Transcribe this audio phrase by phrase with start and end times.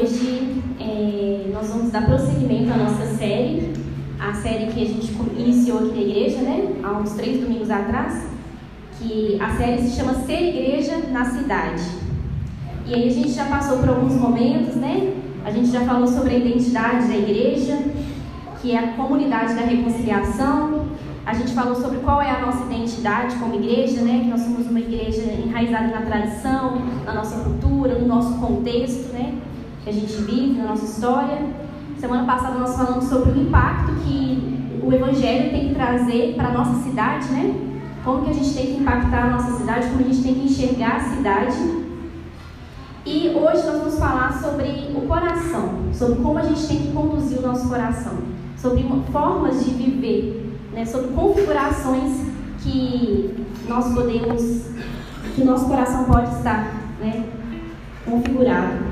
[0.00, 3.70] Hoje é, nós vamos dar prosseguimento à nossa série,
[4.18, 6.74] a série que a gente iniciou aqui na igreja, né?
[6.82, 8.26] Há uns três domingos atrás,
[8.98, 11.82] que a série se chama Ser Igreja na Cidade.
[12.86, 15.12] E aí a gente já passou por alguns momentos, né?
[15.44, 17.78] A gente já falou sobre a identidade da igreja,
[18.62, 20.86] que é a comunidade da reconciliação.
[21.26, 24.20] A gente falou sobre qual é a nossa identidade como igreja, né?
[24.24, 29.34] Que nós somos uma igreja enraizada na tradição, na nossa cultura, no nosso contexto, né?
[29.82, 31.38] Que a gente vive, na nossa história.
[31.98, 36.52] Semana passada nós falamos sobre o impacto que o evangelho tem que trazer para a
[36.52, 37.54] nossa cidade, né?
[38.04, 40.44] Como que a gente tem que impactar a nossa cidade, como a gente tem que
[40.46, 41.56] enxergar a cidade.
[43.04, 47.38] E hoje nós vamos falar sobre o coração, sobre como a gente tem que conduzir
[47.38, 48.18] o nosso coração,
[48.56, 52.26] sobre formas de viver né, sobre configurações
[52.62, 54.66] que nós podemos,
[55.34, 57.24] que o nosso coração pode estar né,
[58.04, 58.89] configurado.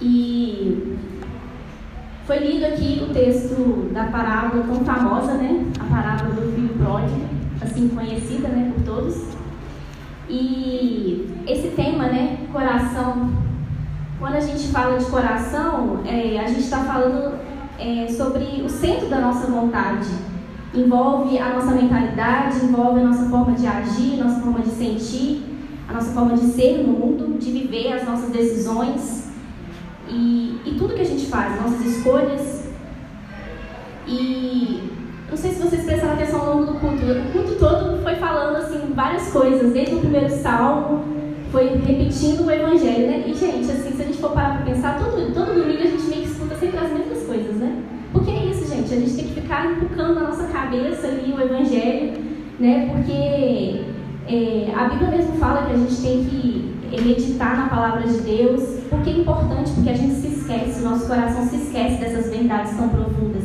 [0.00, 0.96] E
[2.24, 7.20] foi lido aqui o texto da parábola tão famosa, né, a parábola do filho pródigo,
[7.60, 9.16] assim conhecida né, por todos.
[10.28, 13.30] E esse tema, né, coração,
[14.18, 17.38] quando a gente fala de coração, é, a gente está falando
[17.78, 20.08] é, sobre o centro da nossa vontade.
[20.72, 25.42] Envolve a nossa mentalidade, envolve a nossa forma de agir, a nossa forma de sentir,
[25.88, 29.29] a nossa forma de ser no mundo, de viver as nossas decisões
[30.10, 32.68] e, e tudo que a gente faz, nossas escolhas.
[34.06, 34.82] E
[35.28, 38.56] não sei se vocês prestaram atenção ao longo do culto, o culto todo foi falando
[38.56, 41.04] assim várias coisas, desde o primeiro salmo,
[41.52, 43.24] foi repetindo o evangelho, né?
[43.26, 46.02] E gente, assim, se a gente for parar para pensar, todo, todo domingo a gente
[46.04, 47.82] meio que escuta sempre as mesmas coisas, né?
[48.12, 51.40] Porque é isso, gente, a gente tem que ficar empurrando na nossa cabeça ali o
[51.40, 52.12] Evangelho,
[52.58, 52.90] né?
[52.92, 53.84] Porque
[54.26, 58.62] é, a Bíblia mesmo fala que a gente tem que meditar na palavra de Deus.
[58.88, 59.70] Por que é importante?
[59.72, 63.44] Porque a gente se esquece, nosso coração se esquece dessas verdades tão profundas.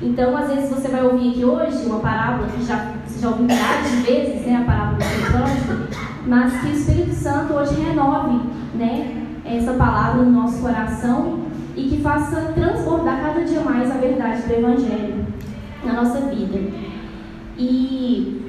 [0.00, 3.46] Então, às vezes, você vai ouvir aqui hoje uma parábola que já, você já ouviu
[3.46, 4.62] de vezes, né?
[4.62, 8.40] A parábola do Espírito mas que o Espírito Santo hoje renove,
[8.74, 9.24] né?
[9.44, 11.46] Essa palavra no nosso coração
[11.76, 15.26] e que faça transbordar cada dia mais a verdade do Evangelho
[15.84, 16.58] na nossa vida.
[17.56, 18.45] E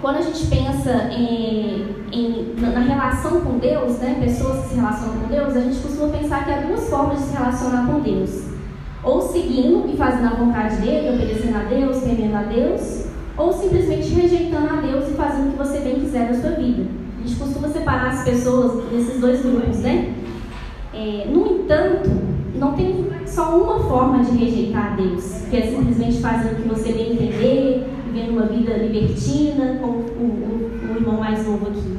[0.00, 5.20] quando a gente pensa em, em, na relação com Deus, né, pessoas que se relacionam
[5.20, 8.44] com Deus, a gente costuma pensar que há duas formas de se relacionar com Deus.
[9.02, 14.08] Ou seguindo e fazendo a vontade dele, obedecendo a Deus, temendo a Deus, ou simplesmente
[14.08, 16.86] rejeitando a Deus e fazendo o que você bem quiser da sua vida.
[17.18, 20.14] A gente costuma separar as pessoas desses dois grupos, né?
[20.92, 22.10] É, no entanto,
[22.54, 26.68] não tem só uma forma de rejeitar a Deus, que é simplesmente fazer o que
[26.68, 31.98] você bem entender, vivendo uma vida libertina, como o, o, o irmão mais novo aqui.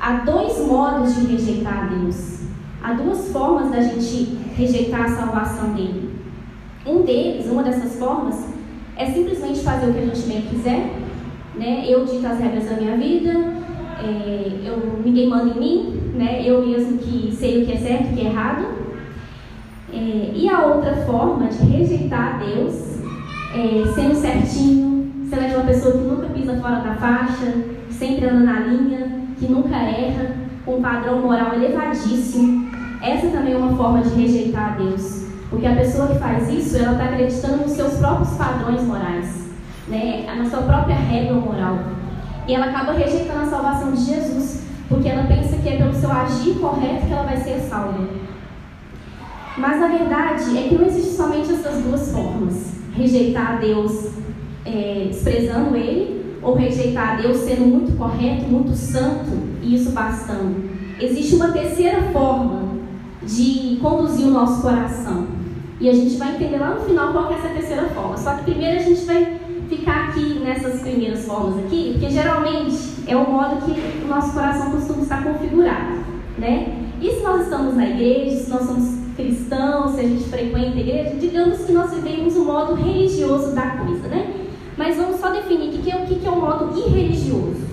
[0.00, 2.42] Há dois modos de rejeitar Deus.
[2.82, 6.10] Há duas formas da gente rejeitar a salvação dele.
[6.86, 8.48] Um deles, uma dessas formas,
[8.96, 10.98] é simplesmente fazer o que a gente bem quiser.
[11.54, 11.84] Né?
[11.86, 13.30] Eu dito as regras da minha vida,
[14.02, 16.42] é, eu, ninguém manda em mim, né?
[16.44, 18.66] eu mesmo que sei o que é certo e o que é errado.
[19.92, 22.92] É, e a outra forma de rejeitar Deus
[23.54, 25.01] é sendo certinho,
[25.32, 27.54] sendo aquela pessoa que nunca pisa fora da faixa,
[27.90, 32.70] sempre anda na linha, que nunca erra, com um padrão moral elevadíssimo.
[33.00, 35.28] Essa também é uma forma de rejeitar a Deus.
[35.48, 39.50] Porque a pessoa que faz isso, ela está acreditando nos seus próprios padrões morais,
[39.88, 40.26] né?
[40.36, 41.78] na sua própria regra moral.
[42.46, 46.12] E ela acaba rejeitando a salvação de Jesus, porque ela pensa que é pelo seu
[46.12, 48.06] agir correto que ela vai ser salva.
[49.56, 54.12] Mas a verdade é que não existe somente essas duas formas: rejeitar a Deus
[54.64, 59.30] é, desprezando Ele, ou rejeitar Deus sendo muito correto, muito santo
[59.62, 60.70] e isso bastando.
[61.00, 62.72] Existe uma terceira forma
[63.22, 65.26] de conduzir o nosso coração.
[65.80, 68.16] E a gente vai entender lá no final qual é essa terceira forma.
[68.16, 73.16] Só que primeiro a gente vai ficar aqui nessas primeiras formas aqui, porque geralmente é
[73.16, 76.04] o modo que o nosso coração costuma estar configurado,
[76.38, 76.78] né?
[77.00, 80.80] E se nós estamos na igreja, se nós somos cristãos, se a gente frequenta a
[80.80, 84.31] igreja, digamos que nós vivemos o modo religioso da coisa, né?
[84.82, 87.68] Mas vamos só definir o que é, o que é o modo irreligioso.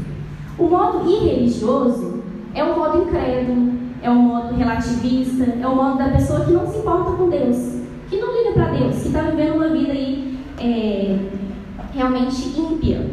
[0.59, 2.21] O modo irreligioso
[2.53, 6.67] é o modo incrédulo, é o modo relativista, é o modo da pessoa que não
[6.67, 10.37] se importa com Deus, que não liga para Deus, que está vivendo uma vida aí
[10.59, 11.17] é,
[11.95, 13.03] realmente ímpia.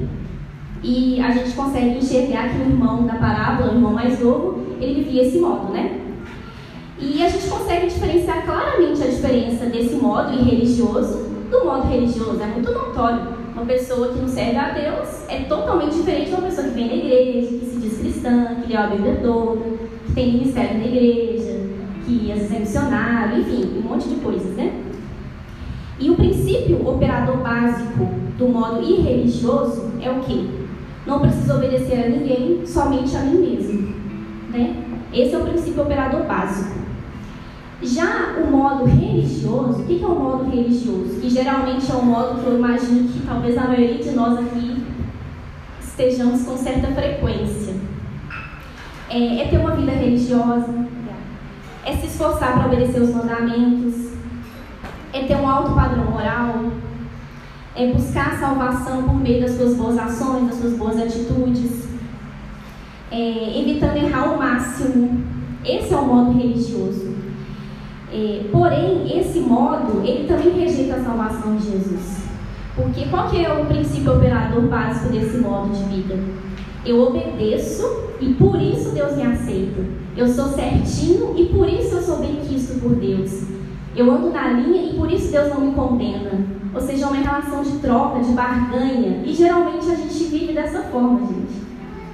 [0.83, 5.05] E a gente consegue enxergar que o irmão da parábola, o irmão mais novo, ele
[5.05, 6.03] vivia esse modo, né?
[7.01, 12.43] E a gente consegue diferenciar claramente a diferença desse modo irreligioso do modo religioso.
[12.43, 13.36] É muito notório.
[13.57, 16.89] Uma pessoa que não serve a Deus é totalmente diferente de uma pessoa que vem
[16.89, 19.65] na igreja, que se diz cristã, que lê a Bíblia toda,
[20.07, 21.59] que tem ministério na igreja,
[22.05, 24.79] que às vezes é missionário, enfim, um monte de coisas, né?
[25.99, 28.05] E o princípio operador básico
[28.37, 30.45] do modo irreligioso é o quê?
[31.07, 33.95] Não preciso obedecer a ninguém, somente a mim mesmo.
[34.51, 34.77] Né?
[35.15, 36.86] Esse é o princípio operador básico.
[37.83, 41.21] Já o modo religioso, o que é o modo religioso?
[41.21, 44.83] Que geralmente é um modo que eu imagino que talvez a maioria de nós aqui
[45.79, 47.75] estejamos com certa frequência.
[49.11, 50.87] É, é ter uma vida religiosa,
[51.85, 54.13] é se esforçar para obedecer os mandamentos,
[55.13, 56.73] é ter um alto padrão moral,
[57.75, 61.89] é buscar a salvação por meio das suas boas ações, das suas boas atitudes,
[63.11, 65.25] é, evitando errar ao máximo.
[65.65, 67.06] Esse é o modo religioso.
[68.13, 72.27] É, porém, esse modo, ele também rejeita a salvação de Jesus.
[72.75, 76.19] Porque qual que é o princípio operador básico desse modo de vida?
[76.85, 77.85] Eu obedeço
[78.21, 79.83] e por isso Deus me aceita.
[80.17, 83.45] Eu sou certinho e por isso eu sou bem quisto por Deus.
[83.97, 86.33] Eu ando na linha e por isso Deus não me condena.
[86.75, 89.23] Ou seja, é uma relação de troca, de barganha.
[89.25, 91.67] E geralmente a gente vive dessa forma, gente.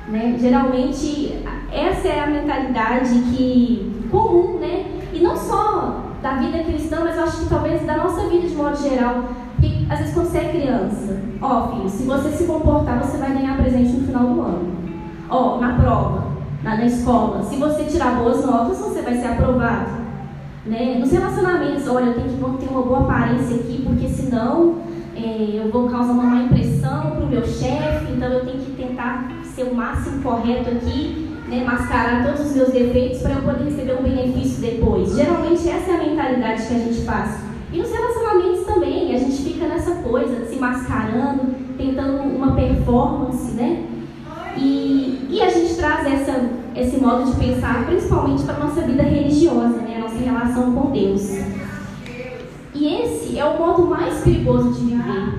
[0.09, 0.37] Né?
[0.41, 1.43] Geralmente
[1.73, 4.85] essa é a mentalidade que comum, né?
[5.13, 8.55] E não só da vida cristã, mas eu acho que talvez da nossa vida de
[8.55, 9.25] modo geral.
[9.57, 13.33] Porque às vezes quando você é criança, ó filho, se você se comportar, você vai
[13.33, 14.73] ganhar presente no final do ano.
[15.29, 16.25] Ó, na prova,
[16.63, 20.03] na, na escola, se você tirar boas notas, você vai ser aprovado.
[20.65, 20.97] Né?
[20.99, 24.77] Nos relacionamentos, olha, eu tenho que ter uma boa aparência aqui, porque senão
[25.17, 28.73] é, eu vou causar uma má impressão para o meu chefe, então eu tenho que
[28.73, 31.65] tentar ser o máximo correto aqui, né?
[31.65, 35.15] mascarar todos os meus defeitos para eu poder receber um benefício depois.
[35.15, 37.41] Geralmente essa é a mentalidade que a gente faz.
[37.73, 43.87] E nos relacionamentos também, a gente fica nessa coisa, se mascarando, tentando uma performance, né?
[44.57, 49.03] E, e a gente traz essa, esse modo de pensar principalmente para a nossa vida
[49.03, 49.93] religiosa, né?
[50.23, 51.29] em relação com Deus.
[52.75, 55.39] E esse é o modo mais perigoso de viver.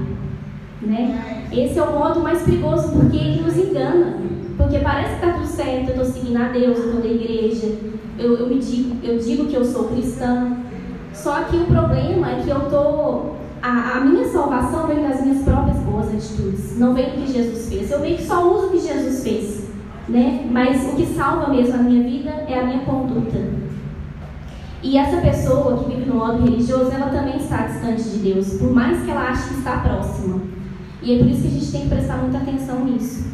[0.81, 1.48] Né?
[1.51, 4.18] Esse é o modo mais perigoso porque ele nos engana.
[4.74, 7.75] Porque parece que está tudo certo, eu estou seguindo a Deus, eu estou da igreja,
[8.18, 10.58] eu, eu, me digo, eu digo que eu sou cristã.
[11.14, 13.38] Só que o problema é que eu estou.
[13.62, 17.70] A, a, minha salvação vem das minhas próprias boas atitudes, não vem do que Jesus
[17.70, 17.92] fez.
[17.92, 19.70] Eu meio que só uso o que Jesus fez,
[20.10, 20.44] né?
[20.50, 23.38] Mas o que salva mesmo a minha vida é a minha conduta.
[24.81, 28.74] E essa pessoa que vive no modo religioso, ela também está distante de Deus, por
[28.74, 30.42] mais que ela ache que está próxima.
[31.04, 33.32] E é por isso que a gente tem que prestar muita atenção nisso.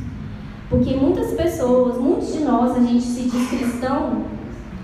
[0.69, 4.23] Porque muitas pessoas, muitos de nós, a gente se diz cristão,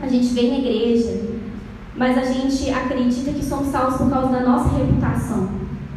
[0.01, 1.21] a gente vem na igreja,
[1.95, 5.49] mas a gente acredita que somos salvos por causa da nossa reputação,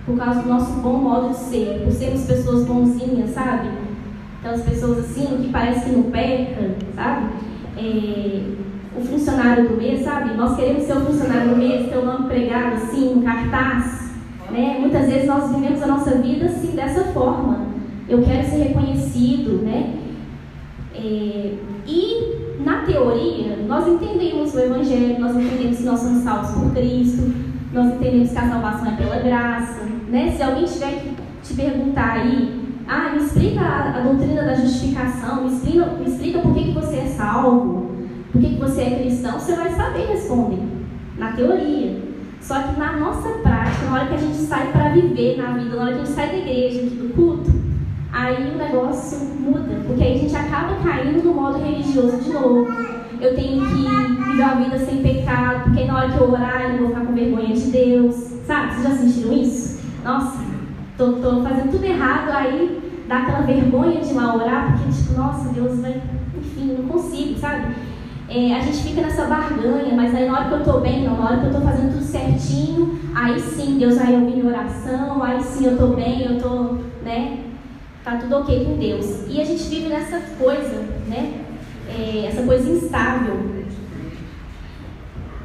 [0.07, 3.71] por causa do nosso bom modo de ser, por sermos pessoas bonzinhas, sabe?
[4.39, 7.27] Aquelas pessoas assim que parece que não pecam, sabe?
[7.77, 8.43] É,
[8.97, 10.35] o funcionário do mês, sabe?
[10.37, 14.13] Nós queremos ser o funcionário do mês, ter o nome pregado assim, um cartaz.
[14.51, 14.79] Né?
[14.81, 17.67] Muitas vezes nós vivemos a nossa vida assim, dessa forma.
[18.09, 19.95] Eu quero ser reconhecido, né?
[20.95, 21.55] É,
[21.87, 27.35] e na teoria, nós entendemos o Evangelho, nós entendemos que nós somos salvos por Cristo,
[27.71, 29.83] nós entendemos que a salvação é pela graça.
[30.09, 30.33] Né?
[30.35, 35.45] Se alguém tiver que te perguntar aí, ah, me explica a, a doutrina da justificação,
[35.45, 37.91] me explica, me explica por que, que você é salvo,
[38.33, 40.63] por que, que você é cristão, você vai saber responder,
[41.19, 42.09] na teoria.
[42.41, 45.77] Só que na nossa prática, na hora que a gente sai para viver na vida,
[45.77, 47.53] na hora que a gente sai da igreja, do culto,
[48.11, 52.98] aí o negócio muda, porque aí a gente acaba caindo no modo religioso de novo.
[53.21, 56.71] Eu tenho que viver uma vida sem pecado, porque na hora que eu orar eu
[56.71, 58.15] não vou ficar com vergonha de Deus.
[58.47, 58.75] Sabe?
[58.75, 59.81] Vocês já sentiram isso?
[60.05, 60.39] Nossa,
[60.97, 65.49] tô, tô fazendo tudo errado, aí dá aquela vergonha de lá orar, porque tipo, nossa,
[65.51, 66.01] Deus vai,
[66.37, 67.75] enfim, não consigo, sabe?
[68.29, 71.17] é, a gente fica nessa barganha, mas aí na hora que eu estou bem, não,
[71.17, 75.23] na hora que eu estou fazendo tudo certinho, aí sim Deus vai ouvir minha oração,
[75.23, 77.39] aí sim eu estou bem, eu estou, né?
[78.05, 79.25] Tá tudo ok com Deus.
[79.29, 81.41] E a gente vive nessa coisa, né?
[81.89, 83.35] É, essa coisa instável.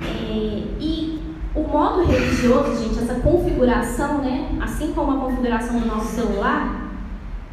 [0.02, 1.22] É, e
[1.56, 4.50] o modo religioso, gente, essa configuração, né?
[4.62, 6.92] Assim como a configuração do nosso celular,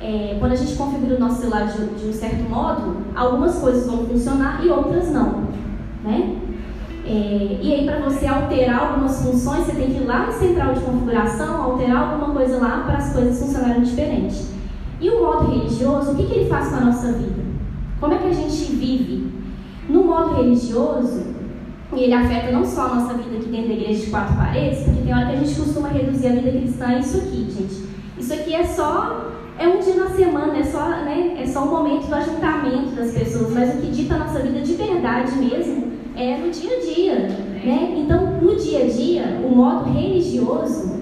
[0.01, 3.87] é, quando a gente configura o nosso celular de, de, um certo modo, algumas coisas
[3.87, 5.45] vão funcionar e outras não,
[6.03, 6.37] né?
[7.05, 10.75] É, e aí, para você alterar algumas funções, você tem que ir lá no central
[10.75, 14.47] de configuração, alterar alguma coisa lá para as coisas funcionarem diferente.
[15.01, 17.40] E o modo religioso, o que, que ele faz com a nossa vida?
[18.01, 19.31] Como é que a gente vive?
[19.89, 21.23] No modo religioso,
[21.93, 25.03] ele afeta não só a nossa vida aqui dentro da igreja de quatro paredes, porque
[25.03, 27.91] tem hora que a gente costuma reduzir a vida cristã a isso aqui, gente.
[28.19, 31.71] Isso aqui é só é um dia na semana, é só, né, é só um
[31.71, 35.93] momento do ajuntamento das pessoas, mas o que dita a nossa vida de verdade mesmo
[36.17, 37.15] é no dia a dia,
[37.63, 37.95] né?
[37.99, 41.00] Então, no dia a dia, o modo religioso,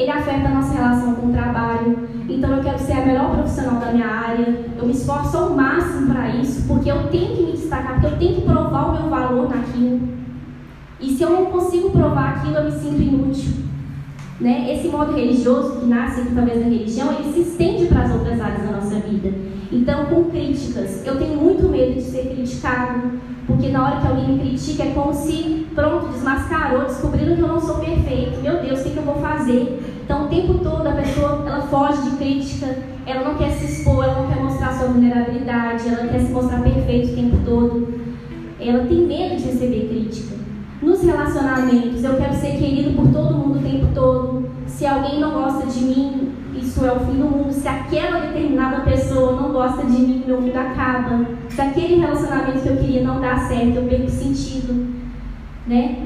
[0.00, 2.08] ele afeta a nossa relação com o trabalho.
[2.28, 4.66] Então, eu quero ser a melhor profissional da minha área.
[4.76, 8.18] Eu me esforço ao máximo para isso, porque eu tenho que me destacar, porque eu
[8.18, 10.00] tenho que provar o meu valor naquilo.
[11.00, 13.52] E se eu não consigo provar aquilo, eu me sinto inútil.
[14.40, 14.74] Né?
[14.74, 18.62] Esse modo religioso que nasce talvez da religião, ele se estende para as outras áreas
[18.62, 19.32] da nossa vida.
[19.72, 24.28] Então, com críticas, eu tenho muito medo de ser criticado, porque na hora que alguém
[24.28, 28.40] me critica é como se, pronto, desmascarou, descobriram que eu não sou perfeito.
[28.42, 29.78] Meu Deus, o que, que eu vou fazer?
[30.10, 32.66] Então, o tempo todo a pessoa ela foge de crítica,
[33.06, 36.62] ela não quer se expor, ela não quer mostrar sua vulnerabilidade, ela quer se mostrar
[36.62, 37.94] perfeito o tempo todo.
[38.58, 40.34] Ela tem medo de receber crítica.
[40.82, 44.50] Nos relacionamentos, eu quero ser querido por todo mundo o tempo todo.
[44.66, 47.52] Se alguém não gosta de mim, isso é o fim do mundo.
[47.52, 51.24] Se aquela determinada pessoa não gosta de mim, meu mundo acaba.
[51.48, 54.88] Se aquele relacionamento que eu queria não dá certo, eu perco sentido,
[55.68, 56.04] né?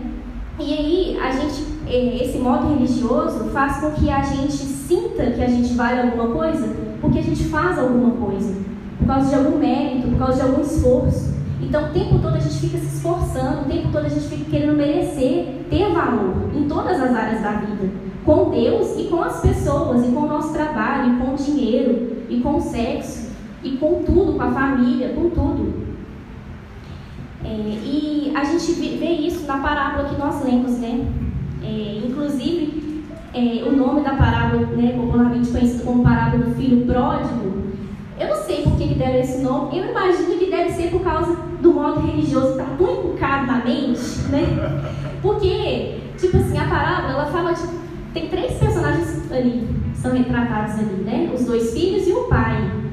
[0.60, 5.48] E aí, a gente, esse modo religioso faz com que a gente sinta que a
[5.48, 6.68] gente vale alguma coisa
[7.00, 8.54] porque a gente faz alguma coisa,
[8.98, 11.34] por causa de algum mérito, por causa de algum esforço.
[11.60, 14.50] Então, o tempo todo a gente fica se esforçando, o tempo todo a gente fica
[14.50, 19.40] querendo merecer, ter valor em todas as áreas da vida com Deus e com as
[19.40, 23.30] pessoas, e com o nosso trabalho, e com o dinheiro, e com o sexo,
[23.62, 25.84] e com tudo, com a família, com tudo.
[27.44, 31.06] É, e a gente vê isso na parábola que nós lemos, né?
[31.64, 37.64] É, inclusive, é, o nome da parábola, né, popularmente conhecido como parábola do filho pródigo,
[38.20, 41.00] eu não sei por que, que deram esse nome, eu imagino que deve ser por
[41.00, 44.42] causa do modo religioso que está tão inculcado na mente, né?
[45.20, 47.62] Porque, tipo assim, a parábola, ela fala de
[48.12, 51.32] tem três personagens ali, são retratados ali, né?
[51.34, 52.83] Os dois filhos e o pai.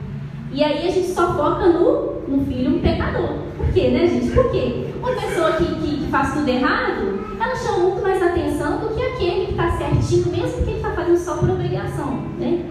[0.54, 3.30] E aí a gente só foca no, no filho pecador.
[3.58, 4.32] Por quê, né, gente?
[4.32, 4.88] Por quê?
[5.00, 9.02] Uma pessoa que, que, que faz tudo errado, ela chama muito mais atenção do que
[9.02, 12.66] aquele que está certinho, mesmo que ele está fazendo só por obrigação, né?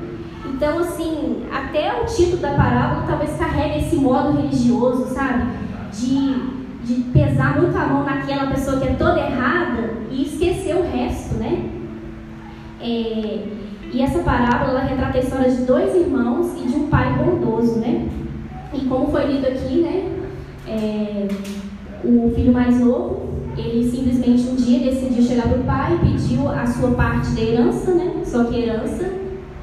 [0.44, 5.44] Então, assim, até o título da parábola talvez carregue esse modo religioso, sabe?
[5.92, 6.34] De,
[6.84, 11.36] de pesar muito a mão naquela pessoa que é toda errada e esquecer o resto,
[11.36, 11.70] né?
[12.78, 13.48] É,
[13.92, 18.08] e essa parábola retrata a história de dois irmãos e de um pai bondoso, né?
[18.72, 20.08] E como foi lido aqui, né?
[20.66, 21.28] É,
[22.04, 26.48] o filho mais novo, ele simplesmente um dia decidiu chegar para o pai e pediu
[26.48, 28.22] a sua parte da herança, né?
[28.24, 29.12] Só que herança,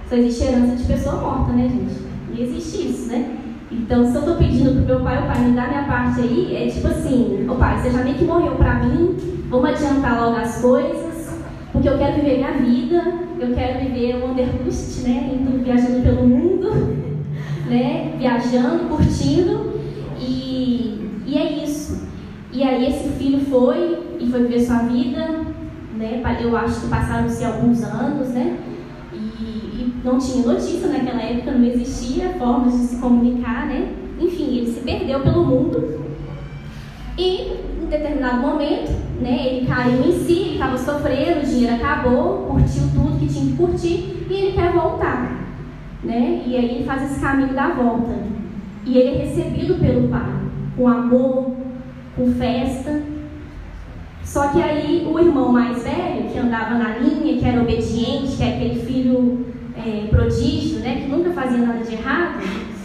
[0.09, 2.07] só existe herança de pessoa morta, né, gente?
[2.29, 3.37] Não existe isso, né?
[3.71, 6.21] Então, se eu estou pedindo para o meu pai, o pai me dá minha parte
[6.21, 9.17] aí, é tipo assim, o pai, você já meio que morreu para mim,
[9.49, 11.37] vamos adiantar logo as coisas,
[11.73, 15.31] porque eu quero viver minha vida, eu quero viver o Wanderlust, né?
[15.33, 16.69] Indo viajando pelo mundo,
[17.69, 18.15] né?
[18.17, 19.73] Viajando, curtindo.
[20.19, 22.07] E, e é isso.
[22.51, 25.45] E aí esse filho foi e foi viver sua vida,
[25.95, 26.21] né?
[26.41, 28.57] Eu acho que passaram-se alguns anos, né?
[29.13, 33.93] E, e, não tinha notícia naquela época, não existia formas de se comunicar, né?
[34.19, 36.01] Enfim, ele se perdeu pelo mundo.
[37.17, 42.47] E em determinado momento, né, ele caiu em si, ele estava sofrendo, o dinheiro acabou,
[42.47, 45.46] curtiu tudo que tinha que curtir e ele quer voltar.
[46.03, 46.43] Né?
[46.45, 48.15] E aí ele faz esse caminho da volta.
[48.85, 50.33] E ele é recebido pelo pai,
[50.75, 51.55] com amor,
[52.15, 53.01] com festa.
[54.23, 58.43] Só que aí o irmão mais velho, que andava na linha, que era obediente, que
[58.43, 59.45] é aquele filho
[59.77, 62.41] é, prodígio, né, que nunca fazia nada de errado,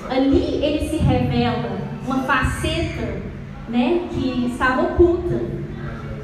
[0.09, 3.23] ali ele se revela uma faceta
[3.69, 5.40] né, que estava oculta.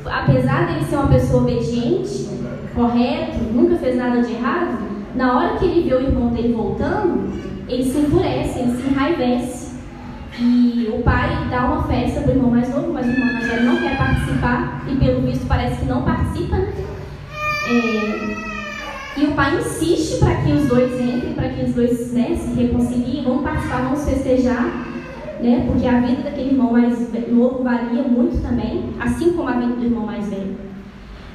[0.05, 2.29] Apesar dele ser uma pessoa obediente,
[2.75, 4.88] correto, nunca fez nada de errado,
[5.19, 7.29] na hora que ele vê o irmão dele voltando,
[7.69, 9.69] ele se enfurece, ele se enraivece.
[10.41, 13.47] E o pai dá uma festa para o irmão mais novo, mas o irmão mais
[13.49, 16.73] velho não quer participar, e pelo visto parece que não participa, né?
[17.69, 22.37] É, e o pai insiste para que os dois entrem, para que os dois né,
[22.37, 24.89] se reconciliem, vamos participar, vamos festejar
[25.41, 25.65] né?
[25.67, 29.85] Porque a vida daquele irmão mais novo valia muito também, assim como a vida do
[29.85, 30.57] irmão mais velho.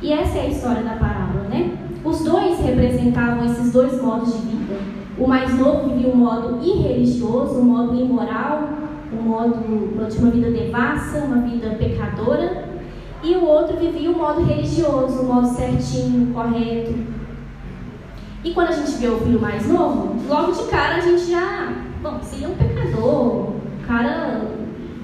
[0.02, 1.72] E essa é a história da parábola, né?
[2.04, 4.76] Os dois representavam esses dois modos de vida.
[5.18, 8.70] O mais novo vivia um modo irreligioso, um modo imoral,
[9.14, 12.68] um modo de uma vida devassa, uma vida pecadora.
[13.24, 16.94] E o outro vivia um modo religioso, um modo certinho, correto.
[18.44, 21.72] E quando a gente vê o filho mais novo, logo de cara a gente já,
[22.02, 23.54] bom, seria um pecador,
[23.88, 24.42] cara,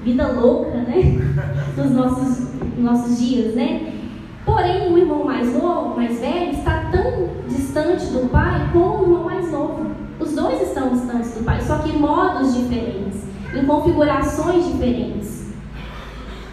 [0.03, 1.18] vida louca, né?
[1.77, 3.99] Nos nossos, nossos dias, né?
[4.46, 9.24] Porém, o irmão mais novo, mais velho, está tão distante do pai como o irmão
[9.25, 9.91] mais novo.
[10.19, 13.24] Os dois estão distantes do pai, só que em modos diferentes,
[13.55, 15.53] em configurações diferentes.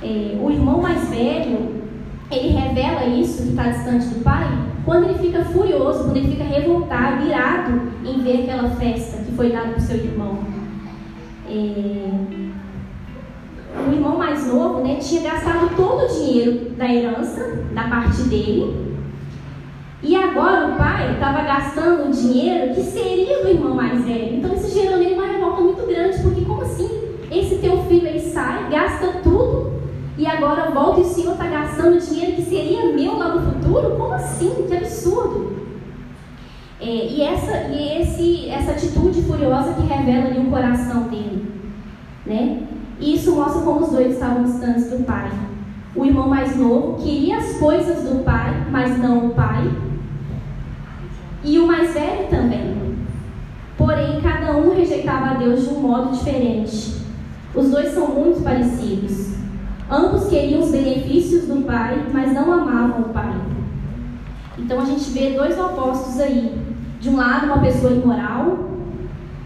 [0.03, 1.83] é, o irmão mais velho,
[2.31, 4.47] ele revela isso, que está distante do pai,
[4.85, 9.51] quando ele fica furioso, quando ele fica revoltado, irado em ver aquela festa que foi
[9.51, 10.39] dada para o seu irmão.
[11.49, 12.11] É,
[13.89, 18.97] o irmão mais novo né, tinha gastado todo o dinheiro da herança, da parte dele,
[20.03, 24.37] e agora o pai estava gastando o dinheiro que seria do irmão mais velho.
[24.37, 26.89] Então isso gerou nele uma revolta muito grande, porque como assim?
[27.31, 29.73] Esse teu filho aí sai, gasta tudo,
[30.17, 33.97] e agora volta e o senhor está gastando dinheiro que seria meu lá no futuro?
[33.97, 34.65] Como assim?
[34.67, 35.55] Que absurdo!
[36.81, 41.45] É, e essa, e esse, essa atitude furiosa que revela ali o coração dele.
[42.25, 42.63] Né?
[42.99, 45.31] E isso mostra como os dois estavam distantes do pai.
[45.97, 49.71] O irmão mais novo queria as coisas do pai, mas não o pai.
[51.43, 52.97] E o mais velho também.
[53.79, 56.97] Porém, cada um rejeitava a Deus de um modo diferente.
[57.55, 59.37] Os dois são muito parecidos.
[59.91, 63.35] Ambos queriam os benefícios do pai, mas não amavam o pai.
[64.59, 66.61] Então a gente vê dois opostos aí.
[67.01, 68.59] De um lado, uma pessoa imoral,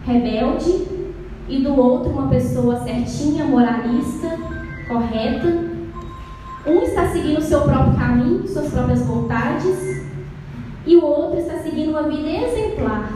[0.05, 0.87] rebelde,
[1.47, 4.37] e do outro, uma pessoa certinha, moralista,
[4.87, 5.70] correta,
[6.65, 10.01] um está seguindo o seu próprio caminho, suas próprias vontades,
[10.85, 13.11] e o outro está seguindo uma vida exemplar,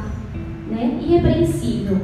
[0.70, 1.00] né?
[1.02, 1.98] irrepreensível.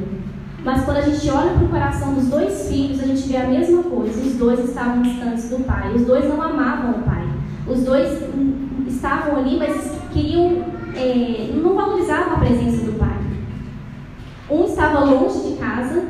[0.64, 3.46] Mas quando a gente olha para o coração dos dois filhos, a gente vê a
[3.48, 4.20] mesma coisa.
[4.20, 5.92] Os dois estavam distantes do pai.
[5.92, 7.26] Os dois não amavam o pai.
[7.66, 8.22] Os dois
[8.86, 13.18] estavam ali, mas queriam, é, não valorizavam a presença do pai.
[14.48, 16.04] Um estava longe de casa,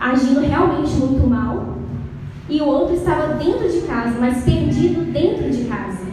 [0.00, 1.57] agindo realmente muito mal,
[2.48, 6.06] e o outro estava dentro de casa, mas perdido dentro de casa.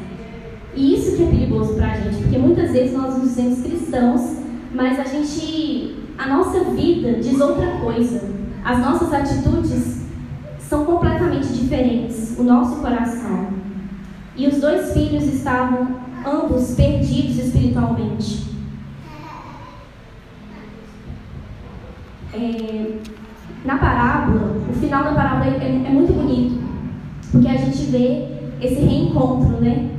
[0.76, 4.38] E isso que é perigoso para a gente, porque muitas vezes nós nos dizemos cristãos,
[4.74, 8.30] mas a gente, a nossa vida diz outra coisa.
[8.64, 10.06] As nossas atitudes
[10.60, 13.48] são completamente diferentes, o nosso coração.
[14.36, 18.44] E os dois filhos estavam ambos perdidos espiritualmente.
[22.34, 22.98] É,
[23.66, 26.64] na parábola, o final da parábola é, é, muito bonito,
[27.32, 28.28] porque a gente vê
[28.62, 29.90] esse reencontro, né?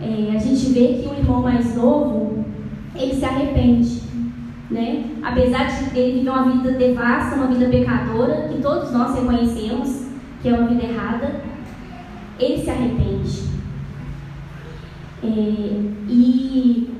[0.00, 2.44] É, a gente vê que o irmão mais novo,
[2.94, 4.02] ele se arrepende,
[4.70, 5.04] né?
[5.22, 10.04] Apesar de ele viver uma vida devassa, uma vida pecadora, que todos nós reconhecemos
[10.40, 11.40] que é uma vida errada,
[12.38, 13.44] ele se arrepende.
[15.22, 15.26] É,
[16.06, 16.90] e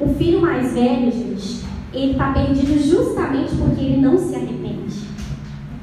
[0.00, 4.57] o filho mais velho, gente, ele está perdido justamente porque ele não se arrepende.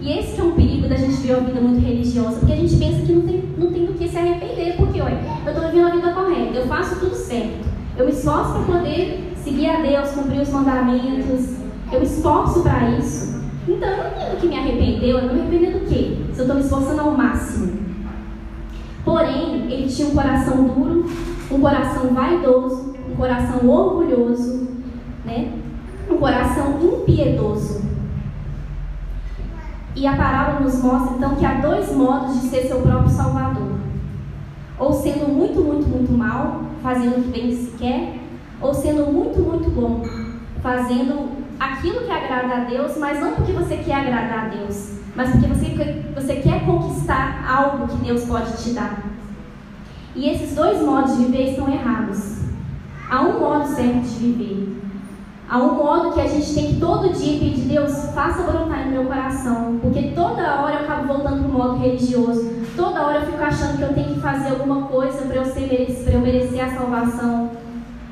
[0.06, 2.78] E esse é um perigo da gente viver uma vida muito religiosa, porque a gente
[2.78, 5.88] pensa que não tem, não tem do que se arrepender, porque olha, eu estou vivendo
[5.88, 10.12] a vida correta, eu faço tudo certo, eu me esforço para poder seguir a Deus,
[10.12, 11.56] cumprir os mandamentos,
[11.92, 13.42] eu me esforço para isso.
[13.68, 16.18] Então eu não tenho do que me arrepender, eu não me arrepender do quê?
[16.34, 17.74] Se eu estou me esforçando ao máximo.
[19.04, 21.06] Porém, ele tinha um coração duro,
[21.50, 24.68] um coração vaidoso, um coração orgulhoso,
[25.26, 25.52] né?
[26.12, 27.85] um coração impiedoso.
[29.96, 33.72] E a parábola nos mostra então que há dois modos de ser seu próprio Salvador:
[34.78, 38.20] ou sendo muito, muito, muito mal, fazendo o que bem se quer,
[38.60, 40.04] ou sendo muito, muito bom,
[40.62, 41.30] fazendo
[41.60, 45.48] aquilo que agrada a Deus, mas não porque você quer agradar a Deus, mas porque
[45.48, 49.02] você, você quer conquistar algo que Deus pode te dar.
[50.14, 52.40] E esses dois modos de viver estão errados.
[53.10, 54.82] Há um modo certo de viver,
[55.48, 58.92] Há um modo que a gente tem que todo dia pedir, Deus, faça brotar no
[58.92, 59.78] meu coração.
[59.80, 62.52] Porque toda hora eu acabo voltando para o modo religioso.
[62.76, 66.04] Toda hora eu fico achando que eu tenho que fazer alguma coisa para eu, ser,
[66.04, 67.52] para eu merecer a salvação.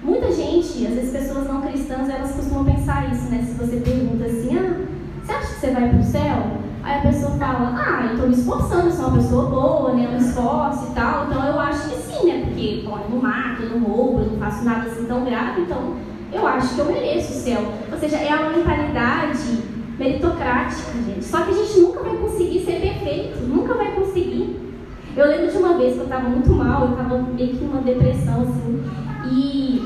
[0.03, 3.43] Muita gente, às vezes pessoas não cristãs, elas costumam pensar isso, né?
[3.43, 4.85] Se você pergunta assim, ah,
[5.23, 6.37] você acha que você vai para o céu?
[6.83, 10.05] Aí a pessoa fala, ah, eu estou me esforçando, eu sou uma pessoa boa, né?
[10.05, 12.43] Eu me esforço e tal, então eu acho que sim, né?
[12.45, 15.61] Porque, bom, eu não mato, eu não roubo, eu não faço nada assim tão grave,
[15.61, 15.95] então
[16.33, 17.73] eu acho que eu mereço o céu.
[17.91, 19.63] Ou seja, é uma mentalidade
[19.97, 21.23] meritocrática, gente.
[21.23, 24.59] Só que a gente nunca vai conseguir ser perfeito, nunca vai conseguir.
[25.15, 27.81] Eu lembro de uma vez que eu estava muito mal, eu estava meio que numa
[27.81, 28.83] depressão, assim,
[29.31, 29.81] e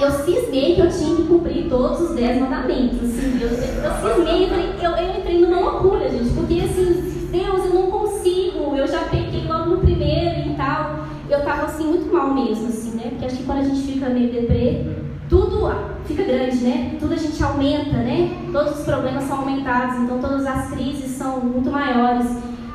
[0.00, 4.44] eu cismei que eu tinha que cumprir todos os dez mandamentos, assim, eu, eu cismei,
[4.44, 9.02] eu, eu, eu entrei numa loucura, gente, porque assim, Deus, eu não consigo, eu já
[9.02, 13.26] pequei logo no primeiro e tal, eu estava assim, muito mal mesmo, assim, né, porque
[13.26, 14.84] acho que quando a gente fica meio deprê,
[15.28, 15.70] tudo
[16.04, 16.96] fica grande, né?
[16.98, 18.48] Tudo a gente aumenta, né?
[18.52, 22.26] Todos os problemas são aumentados, então todas as crises são muito maiores.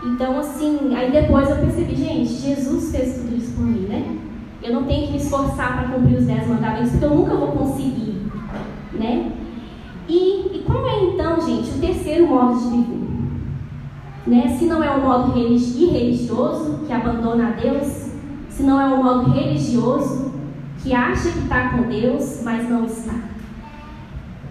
[0.05, 4.17] Então, assim, aí depois eu percebi, gente, Jesus fez tudo isso por mim, né?
[4.61, 7.51] Eu não tenho que me esforçar para cumprir os dez mandamentos, porque eu nunca vou
[7.53, 8.21] conseguir,
[8.93, 9.31] né?
[10.07, 13.03] E, e qual é então, gente, o terceiro modo de viver?
[14.25, 14.55] né?
[14.57, 18.11] se não é um modo irreligioso, que abandona a Deus,
[18.49, 20.32] se não é um modo religioso,
[20.83, 23.15] que acha que está com Deus, mas não está.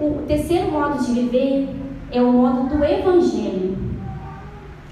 [0.00, 1.68] O terceiro modo de viver
[2.10, 3.76] é o modo do Evangelho.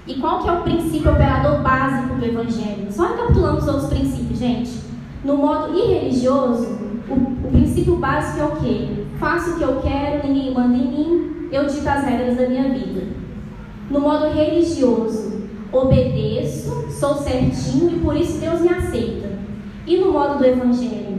[0.05, 2.91] E qual que é o princípio operador básico do Evangelho?
[2.91, 4.71] Só recapitulando os outros princípios, gente.
[5.23, 6.77] No modo irreligioso,
[7.09, 9.05] o, o princípio básico é o quê?
[9.19, 12.69] Faço o que eu quero, ninguém manda em mim, eu dito as regras da minha
[12.69, 13.07] vida.
[13.89, 19.29] No modo religioso, obedeço, sou certinho e por isso Deus me aceita.
[19.85, 21.10] E no modo do Evangelho,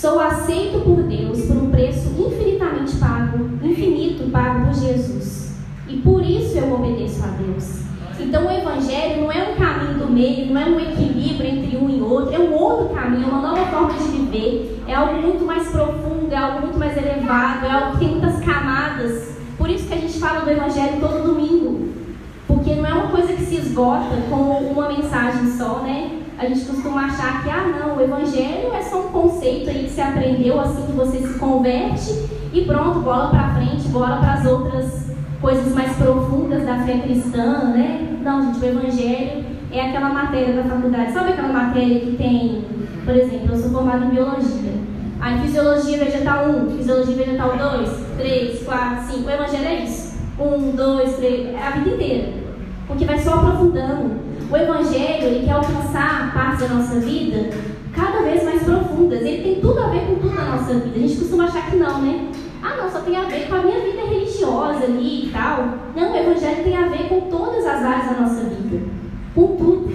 [0.00, 5.52] sou aceito por Deus por um preço infinitamente pago, infinito pago por Jesus.
[5.86, 7.80] E por isso eu obedeço a Deus.
[8.18, 11.90] Então o Evangelho não é um caminho do meio, não é um equilíbrio entre um
[11.90, 15.44] e outro, é um outro caminho, é uma nova forma de viver, é algo muito
[15.44, 19.36] mais profundo, é algo muito mais elevado, é algo que tem muitas camadas.
[19.58, 21.90] Por isso que a gente fala do Evangelho todo domingo.
[22.46, 26.19] Porque não é uma coisa que se esgota com uma mensagem só, né?
[26.40, 29.90] A gente costuma achar que, ah, não, o Evangelho é só um conceito aí que
[29.90, 34.46] se aprendeu assim que você se converte e pronto, bola para frente, bola para as
[34.46, 38.18] outras coisas mais profundas da fé cristã, né?
[38.22, 41.12] Não, gente, o Evangelho é aquela matéria da faculdade.
[41.12, 42.64] Sabe aquela matéria que tem,
[43.04, 44.72] por exemplo, eu sou formada em biologia.
[45.20, 49.26] Aí, fisiologia vegetal 1, fisiologia vegetal 2, 3, 4, 5.
[49.26, 50.18] O Evangelho é isso.
[50.38, 52.32] 1, 2, 3, é a vida inteira.
[52.86, 57.50] Porque vai só aprofundando o Evangelho ele quer alcançar partes da nossa vida
[57.94, 59.20] cada vez mais profundas.
[59.20, 60.96] Ele tem tudo a ver com tudo na nossa vida.
[60.96, 62.30] A gente costuma achar que não, né?
[62.62, 65.78] Ah, não, só tem a ver com a minha vida religiosa ali e tal.
[65.94, 68.86] Não, o Evangelho tem a ver com todas as áreas da nossa vida.
[69.34, 69.90] Com tudo.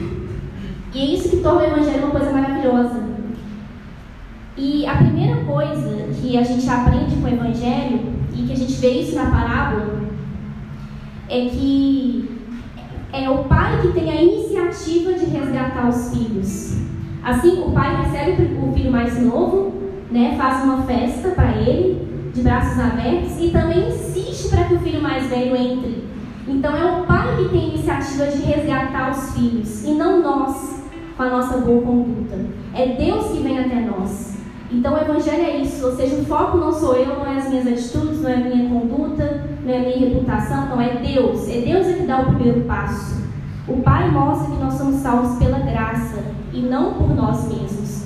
[0.93, 3.03] E é isso que torna o Evangelho uma coisa maravilhosa.
[4.57, 8.73] E a primeira coisa que a gente aprende com o Evangelho, e que a gente
[8.73, 9.99] vê isso na parábola,
[11.29, 12.34] é que
[13.23, 16.75] é o pai que tem a iniciativa de resgatar os filhos.
[17.23, 19.73] Assim, o pai recebe o filho mais novo,
[20.11, 24.79] né, faz uma festa para ele, de braços abertos, e também insiste para que o
[24.79, 26.03] filho mais velho entre.
[26.47, 30.83] Então, é o pai que tem a iniciativa de resgatar os filhos, e não nós,
[31.15, 32.37] com a nossa boa conduta.
[32.73, 34.37] É Deus que vem até nós.
[34.71, 37.49] Então, o Evangelho é isso, ou seja, o foco não sou eu, não é as
[37.49, 41.49] minhas atitudes, não é a minha conduta, não é a minha reputação, não, é Deus.
[41.49, 43.25] É Deus que dá o primeiro passo.
[43.67, 46.23] O Pai mostra que nós somos salvos pela graça
[46.53, 48.05] e não por nós mesmos.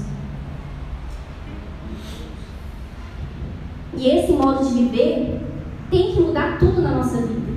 [3.97, 5.41] E esse modo de viver
[5.91, 7.51] tem que mudar tudo na nossa vida.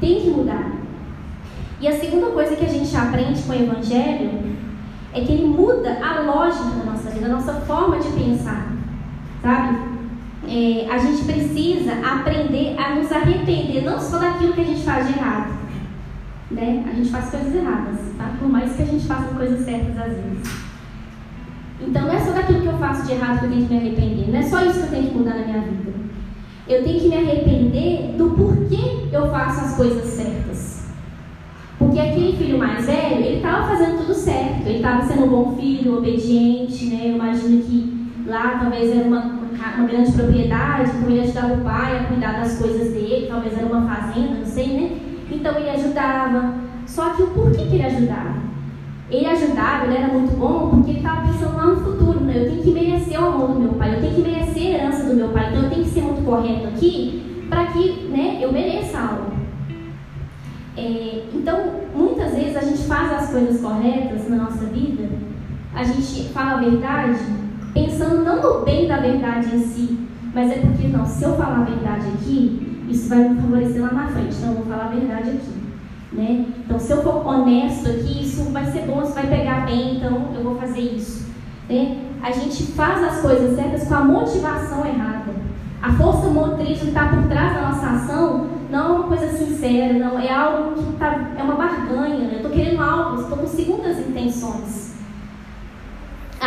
[0.00, 0.72] Tem que mudar.
[1.78, 4.56] E a segunda coisa que a gente aprende com o Evangelho
[5.12, 8.72] é que ele muda a lógica da nossa vida, a nossa forma de pensar.
[9.42, 9.95] Sabe?
[10.48, 15.06] É, a gente precisa aprender a nos arrepender, não só daquilo que a gente faz
[15.06, 15.54] de errado.
[16.50, 16.84] Né?
[16.88, 18.36] A gente faz coisas erradas, tá?
[18.38, 20.66] por mais que a gente faça coisas certas às vezes.
[21.80, 23.80] Então não é só daquilo que eu faço de errado que eu tenho que me
[23.80, 25.92] arrepender, não é só isso que eu tenho que mudar na minha vida.
[26.68, 30.86] Eu tenho que me arrepender do porquê eu faço as coisas certas.
[31.78, 35.56] Porque aquele filho mais velho, ele estava fazendo tudo certo, ele estava sendo um bom
[35.56, 37.02] filho, obediente, né?
[37.04, 41.98] Eu imagino que lá talvez era uma uma grande propriedade, então ele ajudava o pai
[41.98, 44.98] a cuidar das coisas dele, talvez era uma fazenda, não sei, né?
[45.30, 46.54] Então ele ajudava.
[46.86, 48.36] Só que o porquê que ele ajudava?
[49.10, 52.34] Ele ajudava, ele era muito bom porque ele estava pensando lá no futuro, né?
[52.36, 55.04] Eu tenho que merecer o amor do meu pai, eu tenho que merecer a herança
[55.04, 58.52] do meu pai, então eu tenho que ser muito correto aqui para que né, eu
[58.52, 59.36] mereça algo.
[60.76, 65.08] É, então, muitas vezes a gente faz as coisas corretas na nossa vida,
[65.74, 67.45] a gente fala a verdade
[67.76, 69.98] pensando não no bem da verdade em si,
[70.34, 73.92] mas é porque, não, se eu falar a verdade aqui, isso vai me favorecer lá
[73.92, 75.66] na frente, então eu vou falar a verdade aqui.
[76.12, 76.46] Né?
[76.64, 80.28] Então, se eu for honesto aqui, isso vai ser bom, isso vai pegar bem, então
[80.34, 81.26] eu vou fazer isso.
[81.68, 81.98] Né?
[82.22, 85.34] A gente faz as coisas certas com a motivação errada.
[85.82, 89.92] A força motriz que está por trás da nossa ação não é uma coisa sincera,
[89.92, 92.30] não é algo que tá, é uma barganha.
[92.30, 94.95] Eu estou querendo algo, estou com segundas intenções.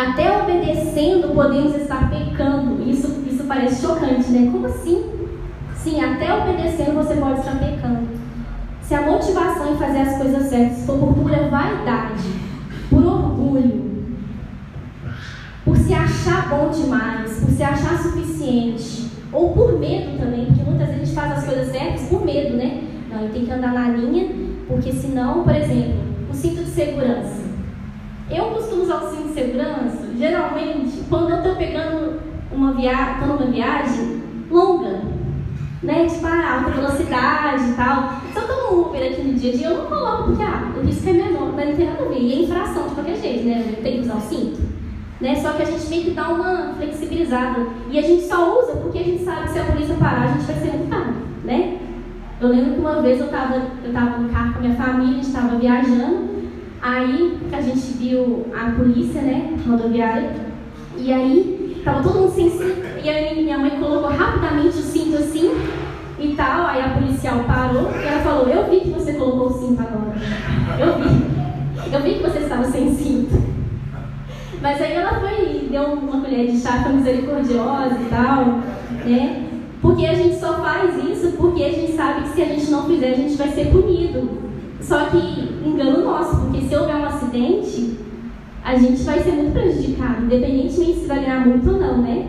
[0.00, 2.82] Até obedecendo podemos estar pecando.
[2.88, 4.50] Isso, isso parece chocante, né?
[4.50, 5.04] Como assim?
[5.76, 8.08] Sim, até obedecendo você pode estar pecando.
[8.80, 12.32] Se a motivação em fazer as coisas certas for por pura vaidade,
[12.88, 13.90] por orgulho,
[15.66, 20.88] por se achar bom demais, por se achar suficiente, ou por medo também, porque muitas
[20.88, 22.84] vezes a gente faz as coisas certas por medo, né?
[23.10, 24.30] Não, eu tenho que andar na linha,
[24.66, 27.39] porque senão, por exemplo, o cinto de segurança.
[28.30, 32.20] Eu costumo usar o cinto de segurança, geralmente, quando eu estou pegando
[32.52, 35.02] uma viagem, viagem longa,
[35.82, 36.06] né?
[36.06, 38.20] Tipo, a alta velocidade e tal.
[38.32, 39.00] Se eu estou no Uber
[39.34, 41.86] dia a dia, eu não coloco porque ah, o risco é menor, mas não tem
[41.86, 42.20] nada a ver.
[42.20, 43.74] E é infração de qualquer jeito, né?
[43.82, 44.60] Tem que usar o cinto.
[45.20, 45.34] Né?
[45.36, 47.66] Só que a gente meio que dá uma flexibilizada.
[47.90, 50.26] E a gente só usa porque a gente sabe que se a polícia parar, a
[50.28, 51.14] gente vai ser multado,
[51.44, 51.78] né?
[52.40, 55.10] Eu lembro que uma vez eu estava eu tava no carro com a minha família,
[55.10, 56.29] a gente estava viajando,
[56.82, 60.32] aí a gente viu a polícia, né, rodoviária,
[60.96, 65.16] e aí estava todo mundo sem cinto, e aí minha mãe colocou rapidamente o cinto
[65.16, 65.50] assim,
[66.18, 69.52] e tal, aí a policial parou, e ela falou, eu vi que você colocou o
[69.52, 70.14] cinto agora,
[70.78, 73.50] eu vi, eu vi que você estava sem cinto.
[74.62, 78.44] Mas aí ela foi deu uma colher de chá misericordiosa e tal,
[79.06, 79.46] né?
[79.80, 82.86] Porque a gente só faz isso porque a gente sabe que se a gente não
[82.86, 84.49] fizer, a gente vai ser punido.
[84.80, 85.18] Só que
[85.64, 87.98] engano nosso, porque se houver um acidente,
[88.64, 92.28] a gente vai ser muito prejudicado, independentemente se vai ganhar muito ou não, né?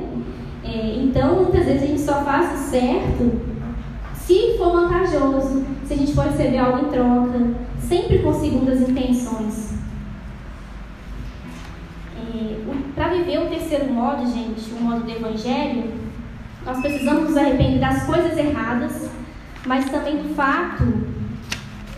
[0.63, 3.51] É, então, muitas vezes a gente só faz o certo
[4.31, 7.39] se for vantajoso, se a gente for receber algo em troca,
[7.79, 9.73] sempre com segundas intenções.
[12.15, 12.55] É,
[12.95, 15.91] Para viver o terceiro modo, gente, o modo do Evangelho,
[16.65, 19.09] nós precisamos nos arrepender das coisas erradas,
[19.65, 20.85] mas também do fato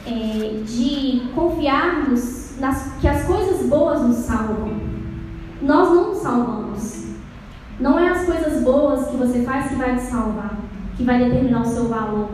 [0.06, 4.74] é, de confiarmos nas, que as coisas boas nos salvam.
[5.62, 7.04] Nós não nos salvamos.
[7.80, 10.58] Não é as coisas boas que você faz que vai te salvar,
[10.96, 12.30] que vai determinar o seu valor.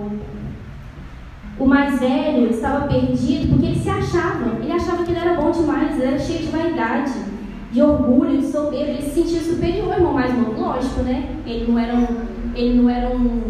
[1.57, 4.57] O mais velho estava perdido porque ele se achava.
[4.61, 7.29] Ele achava que ele era bom demais, ele era cheio de vaidade
[7.71, 11.35] de orgulho, de soberba, ele se sentia superior irmão mais novo, lógico, né?
[11.45, 12.07] Ele não era um,
[12.55, 13.41] ele não era um,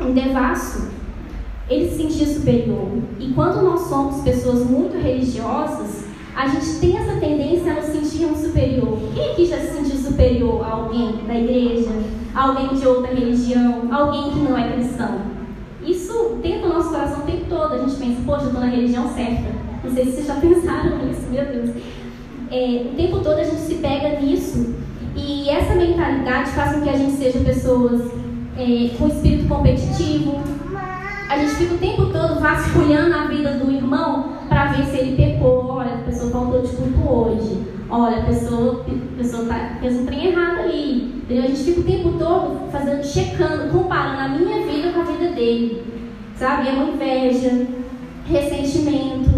[0.00, 0.90] um devasso.
[1.72, 2.88] Ele se sentia superior.
[3.18, 6.04] E quando nós somos pessoas muito religiosas,
[6.34, 8.98] a gente tem essa tendência a nos sentirmos superior.
[9.14, 11.90] Quem aqui já se sentiu superior a alguém da igreja,
[12.34, 15.20] a alguém de outra religião, alguém que não é cristão?
[15.84, 17.74] Isso dentro do nosso coração o tempo todo.
[17.74, 19.50] A gente pensa, poxa, eu estou na religião certa.
[19.84, 21.70] Não sei se vocês já pensaram nisso, meu Deus
[22.52, 24.74] é, o tempo todo a gente se pega nisso.
[25.16, 28.02] E essa mentalidade faz com que a gente seja pessoas
[28.56, 30.40] é, com espírito competitivo.
[31.32, 35.16] A gente fica o tempo todo vasculhando a vida do irmão para ver se ele
[35.16, 35.66] pecou.
[35.66, 37.62] Olha, a pessoa faltou de culto hoje.
[37.88, 41.22] Olha, a pessoa, a pessoa tá, fez um trem errado ali.
[41.22, 41.44] Entendeu?
[41.44, 45.32] A gente fica o tempo todo fazendo, checando, comparando a minha vida com a vida
[45.32, 45.82] dele.
[46.36, 46.68] Sabe?
[46.68, 47.66] É uma inveja,
[48.26, 49.30] ressentimento.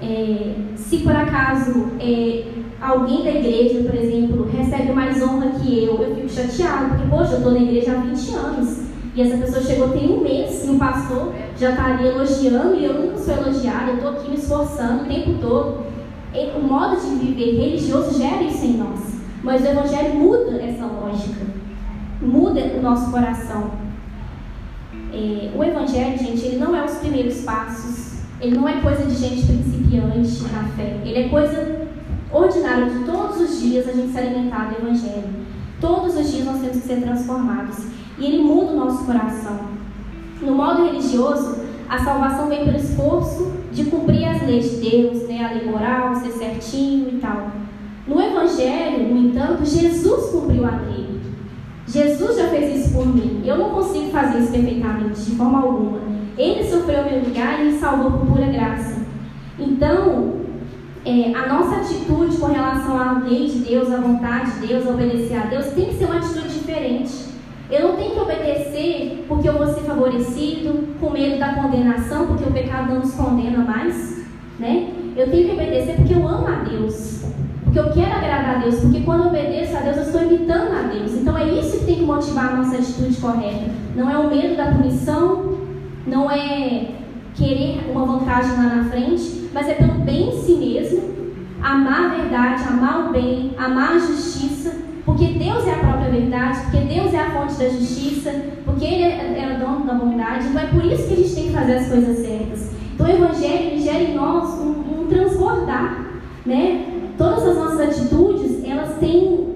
[0.00, 2.44] É, se por acaso é,
[2.80, 7.32] alguém da igreja, por exemplo, recebe mais honra que eu, eu fico chateado, porque, poxa,
[7.32, 10.70] eu estou na igreja há 20 anos e essa pessoa chegou tem um mês e
[10.70, 14.36] o pastor já está ali elogiando e eu nunca sou elogiada, eu estou aqui me
[14.36, 15.86] esforçando o tempo todo.
[16.34, 19.00] E o modo de viver religioso gera isso em nós,
[19.42, 21.46] mas o Evangelho muda essa lógica,
[22.20, 23.70] muda o nosso coração.
[25.12, 28.08] É, o Evangelho, gente, ele não é os primeiros passos
[28.40, 31.00] ele não é coisa de gente principiante na fé.
[31.04, 31.88] Ele é coisa
[32.32, 35.28] ordinária de todos os dias a gente se alimentar do Evangelho.
[35.80, 37.76] Todos os dias nós temos que ser transformados.
[38.18, 39.58] E ele muda o nosso coração.
[40.40, 45.44] No modo religioso, a salvação vem pelo esforço de cumprir as leis de Deus, né?
[45.44, 47.50] a lei moral, ser certinho e tal.
[48.06, 51.18] No Evangelho, no entanto, Jesus cumpriu a lei.
[51.86, 53.42] Jesus já fez isso por mim.
[53.44, 55.98] Eu não consigo fazer isso perfeitamente, de forma alguma.
[56.36, 58.98] Ele sofreu meu lugar e me salvou por pura graça.
[59.58, 60.36] Então,
[61.04, 64.90] é, a nossa atitude com relação à lei de Deus, à vontade de Deus, a
[64.90, 67.27] obedecer a Deus, tem que ser uma atitude diferente.
[67.70, 72.44] Eu não tenho que obedecer porque eu vou ser favorecido, com medo da condenação, porque
[72.44, 74.24] o pecado não nos condena mais.
[74.58, 74.90] Né?
[75.16, 77.24] Eu tenho que obedecer porque eu amo a Deus.
[77.64, 78.80] Porque eu quero agradar a Deus.
[78.80, 81.12] Porque quando eu obedeço a Deus, eu estou imitando a Deus.
[81.12, 83.66] Então é isso que tem que motivar a nossa atitude correta.
[83.94, 85.58] Não é o medo da punição,
[86.06, 86.88] não é
[87.34, 91.02] querer uma vantagem lá na frente, mas é pelo bem em si mesmo,
[91.62, 96.60] amar a verdade, amar o bem, amar a justiça, porque Deus é a própria verdade,
[96.62, 98.32] porque Deus é a fonte da justiça,
[98.64, 100.48] porque Ele é, o dono da bondade.
[100.48, 102.70] Então é por isso que a gente tem que fazer as coisas certas.
[102.94, 106.06] Então o Evangelho gera em nós um, um transbordar,
[106.44, 106.86] né?
[107.16, 109.48] Todas as nossas atitudes elas têm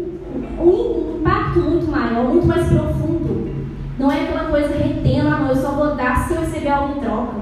[0.59, 3.53] um impacto muito maior, muito mais profundo.
[3.99, 6.97] Não é aquela coisa retendo, ah, não, eu só vou dar se eu receber algo
[6.97, 7.35] em troca.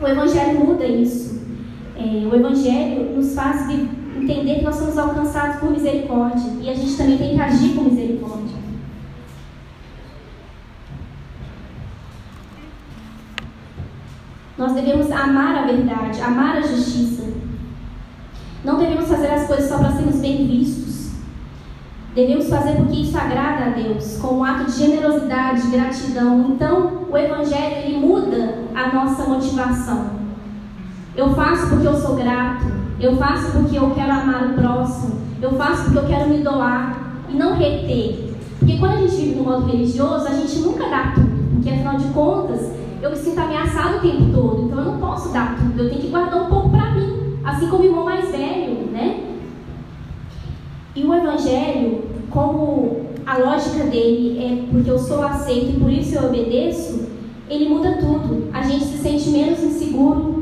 [0.00, 1.42] O Evangelho muda isso.
[1.96, 3.66] É, o Evangelho nos faz
[4.22, 7.84] entender que nós somos alcançados por misericórdia e a gente também tem que agir com
[7.84, 8.58] misericórdia.
[14.56, 17.24] Nós devemos amar a verdade, amar a justiça.
[18.64, 20.88] Não devemos fazer as coisas só para sermos bem vistos
[22.18, 26.46] Devemos fazer porque isso agrada a Deus, com um ato de generosidade, de gratidão.
[26.50, 30.10] Então, o Evangelho ele muda a nossa motivação?
[31.14, 32.64] Eu faço porque eu sou grato,
[33.00, 37.22] eu faço porque eu quero amar o próximo, eu faço porque eu quero me doar
[37.28, 38.34] e não reter.
[38.58, 41.96] Porque quando a gente vive no modo religioso, a gente nunca dá tudo, porque afinal
[41.96, 45.80] de contas, eu me sinto ameaçado o tempo todo, então eu não posso dar tudo,
[45.80, 49.20] eu tenho que guardar um pouco para mim, assim como o irmão mais velho, né?
[50.96, 56.16] E o Evangelho, como a lógica dele é porque eu sou aceito e por isso
[56.16, 57.06] eu obedeço,
[57.48, 58.48] ele muda tudo.
[58.52, 60.37] A gente se sente menos inseguro,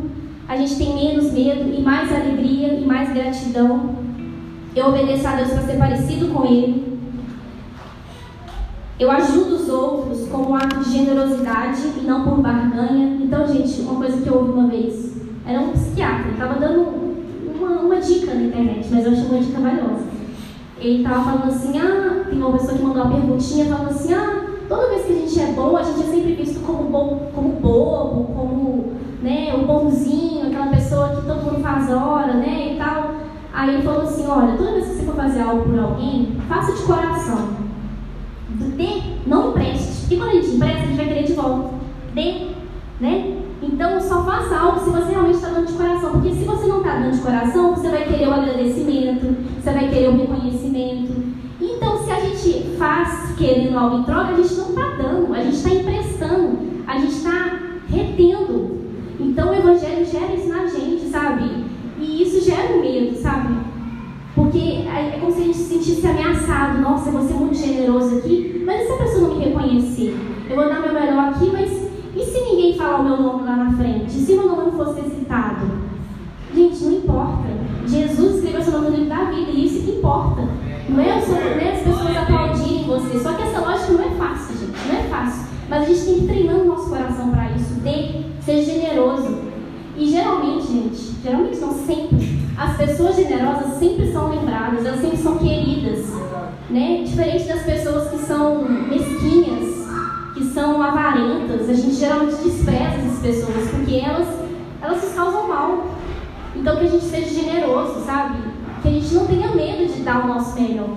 [0.49, 3.97] a gente tem menos medo e mais alegria e mais gratidão.
[4.75, 6.99] Eu obedeço a Deus para ser parecido com Ele.
[8.99, 13.19] Eu ajudo os outros como um ato de generosidade e não por barganha.
[13.21, 16.87] Então, gente, uma coisa que eu ouvi uma vez era um psiquiatra, estava dando
[17.55, 20.07] uma, uma, dica na internet, mas eu achei uma dica valiosa.
[20.79, 24.47] Ele estava falando assim: ah, tem uma pessoa que mandou uma perguntinha falando assim: ah,
[24.69, 27.49] toda vez que a gente é bom, a gente é sempre visto como, bom, como
[27.61, 28.96] bobo, como
[29.27, 33.17] né, o bonzinho, aquela pessoa que todo mundo faz hora, né, e tal.
[33.53, 36.73] Aí ele falou assim, olha, toda vez que você for fazer algo por alguém, faça
[36.73, 37.49] de coração.
[38.77, 40.03] Dê, não empreste.
[40.03, 41.71] Porque quando a gente empresta, a gente vai querer de volta.
[42.15, 42.47] Dê,
[43.01, 43.37] né?
[43.61, 46.13] Então só faça algo se você realmente está dando de coração.
[46.13, 49.89] Porque se você não está dando de coração, você vai querer o agradecimento, você vai
[49.89, 51.13] querer o reconhecimento.
[51.61, 55.43] Então se a gente faz querendo algo em troca, a gente não está dando, a
[55.43, 57.59] gente está emprestando, a gente está
[57.89, 58.86] retendo.
[59.19, 61.65] Então o Evangelho gera isso na gente, sabe?
[61.99, 63.55] E isso gera um medo, sabe?
[64.35, 66.79] Porque é, é como se a gente se sentisse ameaçado.
[66.79, 70.17] Nossa, eu vou ser muito generoso aqui, mas e se a pessoa não me reconhecer?
[70.49, 71.71] Eu vou dar meu melhor aqui, mas
[72.15, 74.09] e se ninguém falar o meu nome lá na frente?
[74.09, 75.67] E se meu nome não fosse citado?
[76.55, 77.49] Gente, não importa.
[77.87, 80.43] Jesus escreveu seu nome no livro da vida e isso que importa.
[80.89, 83.19] Não é, só, não é as pessoas aplaudirem você.
[83.19, 84.89] Só que essa lógica não é fácil, gente.
[84.89, 85.47] Não é fácil.
[85.69, 87.46] Mas a gente tem que treinar o nosso coração para
[88.97, 89.39] generoso.
[89.97, 95.39] E geralmente, gente, geralmente não sempre, as pessoas generosas sempre são lembradas, elas sempre são
[95.39, 96.07] queridas.
[96.69, 97.03] Né?
[97.05, 99.87] Diferente das pessoas que são mesquinhas,
[100.35, 104.29] que são avarentas, a gente geralmente despreza essas pessoas, porque elas,
[104.83, 105.87] elas nos causam mal.
[106.55, 108.39] Então que a gente seja generoso, sabe?
[108.83, 110.97] Que a gente não tenha medo de dar o nosso melhor.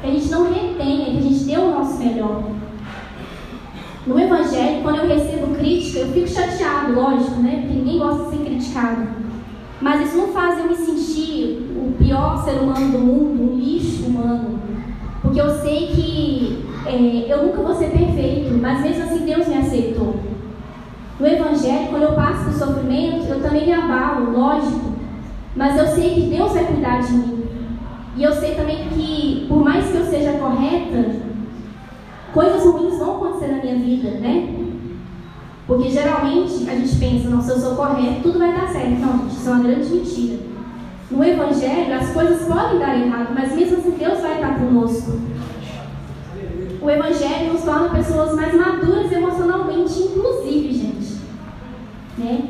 [0.00, 2.42] Que a gente não retenha, que a gente dê o nosso melhor.
[4.10, 7.60] No Evangelho, quando eu recebo crítica, eu fico chateado, lógico, né?
[7.60, 9.06] Porque ninguém gosta de ser criticado.
[9.80, 14.06] Mas isso não faz eu me sentir o pior ser humano do mundo, um lixo
[14.06, 14.58] humano.
[15.22, 19.58] Porque eu sei que é, eu nunca vou ser perfeito, mas mesmo assim Deus me
[19.58, 20.16] aceitou.
[21.20, 24.90] No Evangelho, quando eu passo por sofrimento, eu também me abalo, lógico.
[25.54, 27.44] Mas eu sei que Deus vai cuidar de mim.
[28.16, 31.29] E eu sei também que, por mais que eu seja correta,
[32.32, 34.54] coisas ruins vão acontecer na minha vida, né?
[35.66, 38.98] Porque geralmente a gente pensa, não, se eu sou correto, tudo vai dar certo.
[38.98, 40.38] Não, gente, isso é uma grande mentira.
[41.10, 45.12] No Evangelho, as coisas podem dar errado, mas mesmo assim Deus vai estar conosco.
[46.80, 51.20] O Evangelho nos torna pessoas mais maduras emocionalmente, inclusive, gente.
[52.16, 52.48] Né?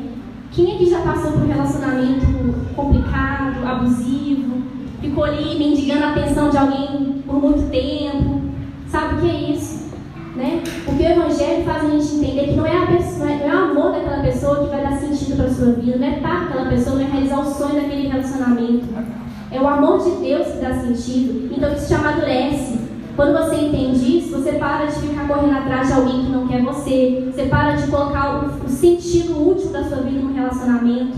[0.51, 2.25] Quem aqui já passou por um relacionamento
[2.75, 4.63] complicado, abusivo,
[4.99, 8.40] ficou ali mendigando a atenção de alguém por muito tempo,
[9.13, 9.91] O que é isso?
[10.35, 10.63] Né?
[10.85, 13.71] Porque o Evangelho faz a gente entender que não é, a pessoa, não é o
[13.71, 16.69] amor daquela pessoa que vai dar sentido para a sua vida, não é estar aquela
[16.69, 18.85] pessoa, não é realizar o sonho daquele relacionamento.
[19.51, 21.53] É o amor de Deus que dá sentido.
[21.53, 22.79] Então isso te amadurece.
[23.15, 26.63] Quando você entende isso, você para de ficar correndo atrás de alguém que não quer
[26.63, 27.29] você.
[27.29, 31.17] Você para de colocar o, o sentido útil da sua vida no relacionamento.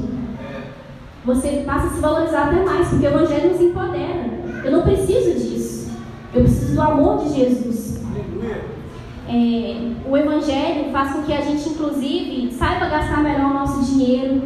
[1.24, 4.26] Você passa a se valorizar até mais, porque o Evangelho nos empodera.
[4.66, 5.83] Eu não preciso disso.
[6.34, 8.02] Eu preciso do amor de Jesus.
[9.30, 14.42] É, o Evangelho faz com que a gente, inclusive, saiba gastar melhor o nosso dinheiro,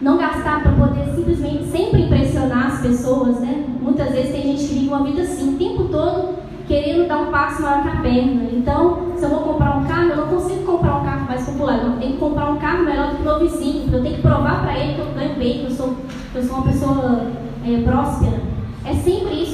[0.00, 3.64] não gastar para poder simplesmente sempre impressionar as pessoas, né?
[3.80, 6.34] Muitas vezes tem gente que vive uma vida assim, o tempo todo
[6.68, 8.44] querendo dar um passo maior que a perna.
[8.52, 11.82] Então, se eu vou comprar um carro, eu não consigo comprar um carro mais popular.
[11.82, 13.92] Eu tenho que comprar um carro melhor do que o meu vizinho.
[13.92, 15.96] Eu tenho que provar para ele que eu ganho bem, que eu sou,
[16.32, 17.26] que eu sou uma pessoa
[17.66, 18.40] é, próspera.
[18.84, 19.51] É sempre isso,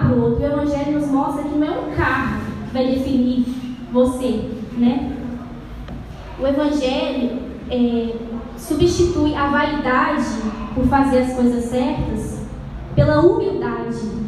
[0.00, 0.42] para o outro.
[0.42, 3.46] O Evangelho nos mostra que não é um carro que vai definir
[3.92, 5.16] você, né?
[6.38, 7.38] O Evangelho
[7.70, 8.14] é,
[8.56, 10.24] substitui a vaidade
[10.74, 12.40] por fazer as coisas certas
[12.94, 14.20] pela humildade.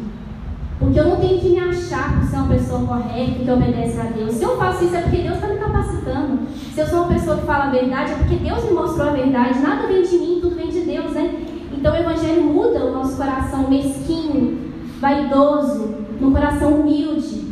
[0.79, 4.03] Porque eu não tenho que me achar por ser uma pessoa correta, que obedece a
[4.03, 4.33] Deus.
[4.33, 6.39] Se eu faço isso é porque Deus está me capacitando.
[6.73, 9.11] Se eu sou uma pessoa que fala a verdade, é porque Deus me mostrou a
[9.11, 9.59] verdade.
[9.59, 11.45] Nada vem de mim, tudo vem de Deus, né?
[11.71, 14.72] Então o Evangelho muda o nosso coração mesquinho,
[15.03, 17.43] vaidoso, num coração humilde.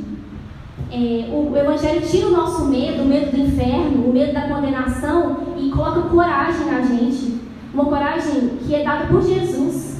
[0.89, 4.47] É, o, o Evangelho tira o nosso medo, o medo do inferno, o medo da
[4.47, 7.41] condenação e coloca coragem na gente.
[7.73, 9.99] Uma coragem que é dada por Jesus.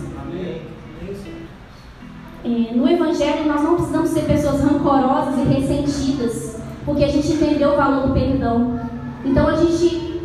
[2.43, 7.74] É, no Evangelho, nós não precisamos ser pessoas rancorosas e ressentidas, porque a gente entendeu
[7.74, 8.80] o valor do perdão.
[9.26, 10.20] Então, a gente.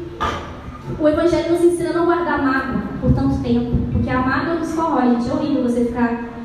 [0.98, 4.72] O Evangelho nos ensina a não guardar mágoa por tanto tempo, porque a mágoa nos
[4.72, 5.10] corrói.
[5.10, 6.35] Gente, é horrível você ficar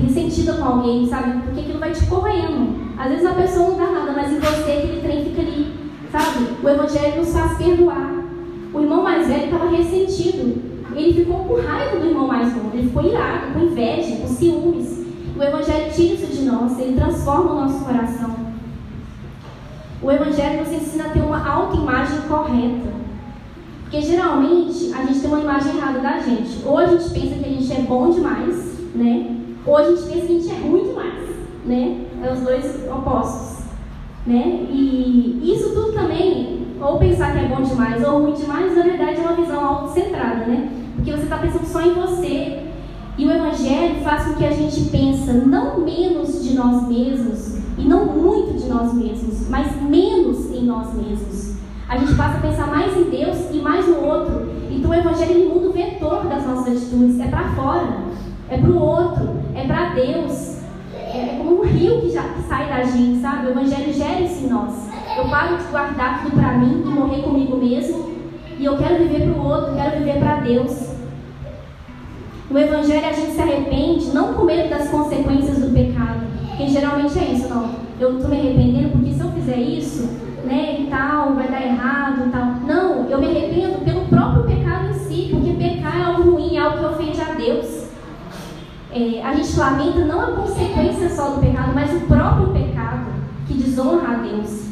[0.00, 1.42] ressentida com alguém, sabe?
[1.42, 2.74] Porque aquilo vai te corroendo.
[2.98, 5.74] Às vezes a pessoa não dá nada, mas em você aquele trem fica ali,
[6.10, 6.46] sabe?
[6.62, 8.24] O Evangelho nos faz perdoar.
[8.72, 10.76] O irmão mais velho estava ressentido.
[10.94, 12.70] Ele ficou com raiva do irmão mais novo.
[12.72, 15.04] Ele ficou irado, com inveja, com ciúmes.
[15.36, 18.34] O Evangelho tira isso de nós, ele transforma o nosso coração.
[20.02, 22.96] O Evangelho nos ensina a ter uma autoimagem correta.
[23.82, 26.62] Porque geralmente a gente tem uma imagem errada da gente.
[26.64, 29.36] Ou a gente pensa que a gente é bom demais, né?
[29.66, 31.28] Ou a gente pensa que a gente é ruim demais,
[31.64, 32.06] né?
[32.22, 33.64] É os dois opostos,
[34.26, 34.66] né?
[34.70, 39.20] E isso tudo também, ou pensar que é bom demais ou ruim demais, na verdade
[39.20, 40.70] é uma visão autocentrada, né?
[40.94, 42.62] Porque você está pensando só em você.
[43.18, 47.82] E o Evangelho faz com que a gente pense não menos de nós mesmos e
[47.82, 51.56] não muito de nós mesmos, mas menos em nós mesmos.
[51.88, 54.50] A gente passa a pensar mais em Deus e mais no outro.
[54.70, 58.15] Então o Evangelho muda o vetor das nossas atitudes, é para fora
[58.48, 60.60] é para o outro, é para Deus.
[60.94, 63.46] É, é como um rio que, já, que sai da gente, sabe?
[63.46, 64.88] O Evangelho gera isso em nós.
[65.16, 68.14] Eu paro de guardar tudo para mim e morrer comigo mesmo.
[68.58, 70.94] E eu quero viver para o outro, quero viver para Deus.
[72.50, 76.20] No Evangelho a gente se arrepende não com medo das consequências do pecado.
[76.48, 77.70] Porque geralmente é isso, não.
[77.98, 80.08] Eu estou me arrependendo porque se eu fizer isso,
[80.44, 82.46] né, e tal, vai dar errado e tal.
[82.66, 86.60] Não, eu me arrependo pelo próprio pecado em si, porque pecar é algo ruim, é
[86.60, 87.85] algo que ofende a Deus
[88.96, 93.06] é, a gente lamenta não a consequência só do pecado, mas o próprio pecado
[93.46, 94.70] que desonra a Deus.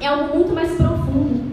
[0.00, 1.50] É algo muito mais profundo.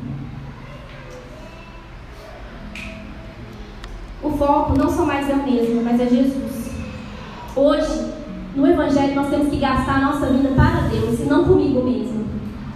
[4.21, 6.71] O foco não só mais é o mesmo, mas é Jesus.
[7.55, 8.13] Hoje,
[8.55, 12.25] no Evangelho, nós temos que gastar a nossa vida para Deus e não comigo mesmo.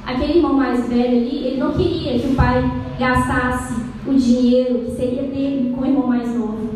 [0.05, 2.63] Aquele irmão mais velho ali, ele não queria que o pai
[2.99, 6.69] gastasse o dinheiro que seria dele com o irmão mais novo.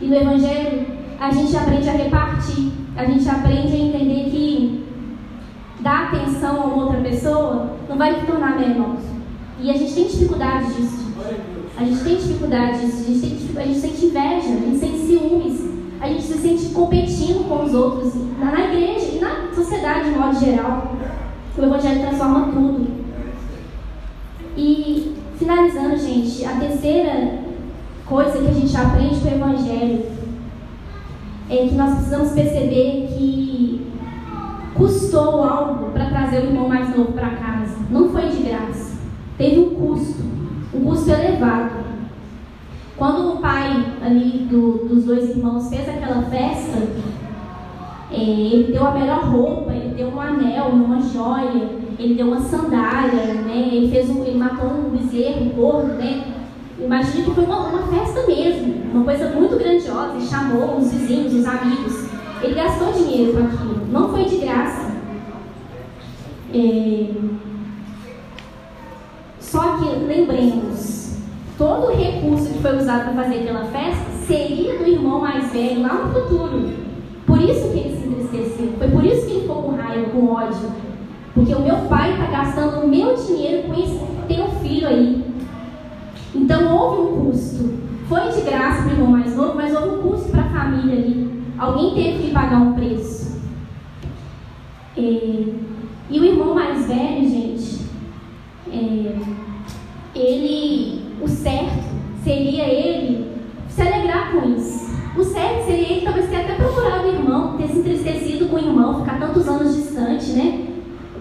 [0.00, 0.86] E no Evangelho,
[1.20, 4.84] a gente aprende a repartir, a gente aprende a entender que
[5.80, 8.96] dar atenção a uma outra pessoa não vai te tornar menor.
[9.60, 11.08] E a gente tem dificuldade disso.
[11.76, 14.98] A gente tem dificuldade disso, a gente, tem, a gente sente inveja, a gente sente
[14.98, 15.60] ciúmes,
[16.00, 20.18] a gente se sente competindo com os outros na, na igreja e na sociedade de
[20.18, 20.96] modo geral.
[21.56, 22.86] O Evangelho transforma tudo.
[24.56, 27.40] E finalizando, gente, a terceira
[28.06, 30.17] coisa que a gente aprende com o Evangelho
[31.50, 33.86] é que nós precisamos perceber que
[34.74, 37.76] custou algo para trazer o irmão mais novo para casa.
[37.90, 38.98] Não foi de graça.
[39.36, 40.22] Teve um custo,
[40.74, 41.88] um custo elevado.
[42.96, 46.78] Quando o pai ali do, dos dois irmãos fez aquela festa,
[48.10, 52.40] é, ele deu a melhor roupa, ele deu um anel, uma joia, ele deu uma
[52.40, 53.70] sandália, né?
[53.72, 56.24] Ele fez um, ele matou um bezerro, um porco, né?
[56.80, 61.34] Imagina que foi uma, uma festa mesmo, uma coisa muito grandiosa, e chamou os vizinhos,
[61.34, 62.08] os amigos.
[62.40, 64.92] Ele gastou dinheiro com aquilo, não foi de graça.
[66.54, 67.08] É...
[69.40, 71.16] Só que, lembremos,
[71.56, 75.82] todo o recurso que foi usado para fazer aquela festa seria do irmão mais velho
[75.82, 76.70] lá no futuro.
[77.26, 80.32] Por isso que ele se entristeceu, foi por isso que ele ficou com raiva, com
[80.32, 80.70] ódio.
[81.34, 85.27] Porque o meu pai está gastando o meu dinheiro com esse teu filho aí.
[86.48, 87.74] Então houve um custo.
[88.08, 90.94] Foi de graça para o irmão mais novo, mas houve um custo para a família
[90.94, 91.44] ali.
[91.58, 93.38] Alguém teve que pagar um preço.
[94.96, 95.54] E,
[96.08, 97.82] e o irmão mais velho, gente,
[98.72, 99.14] é,
[100.14, 101.84] ele, o certo
[102.24, 103.30] seria ele
[103.68, 104.88] se alegrar com isso.
[105.18, 108.58] O certo seria ele talvez ter até procurado o irmão, ter se entristecido com o
[108.58, 110.67] irmão, ficar tantos anos distante, né?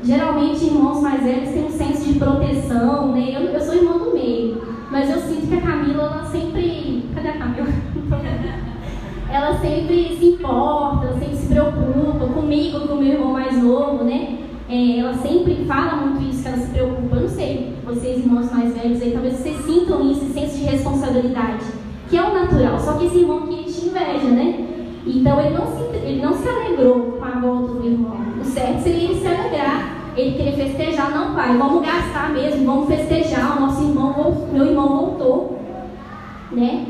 [0.03, 3.31] Geralmente irmãos mais velhos têm um senso de proteção, né?
[3.35, 4.61] Eu, eu sou irmã do meio.
[4.89, 7.03] Mas eu sinto que a Camila, ela sempre.
[7.13, 7.67] Cadê a Camila?
[9.29, 14.03] ela sempre se importa, ela sempre se preocupa comigo, com o meu irmão mais novo,
[14.03, 14.39] né?
[14.69, 17.15] É, ela sempre fala muito isso, que ela se preocupa.
[17.15, 20.63] Eu não sei, vocês irmãos mais velhos aí, talvez vocês sintam isso, esse senso de
[20.65, 21.65] responsabilidade,
[22.09, 22.79] que é o natural.
[22.79, 24.76] Só que esse irmão que te inveja, né?
[25.07, 28.17] Então ele não se, ele não se alegrou com a volta do irmão.
[28.39, 32.87] O certo seria ele se alegrar ele queria festejar, não, pai, vamos gastar mesmo, vamos
[32.87, 35.59] festejar, o nosso irmão, meu irmão voltou,
[36.51, 36.87] né?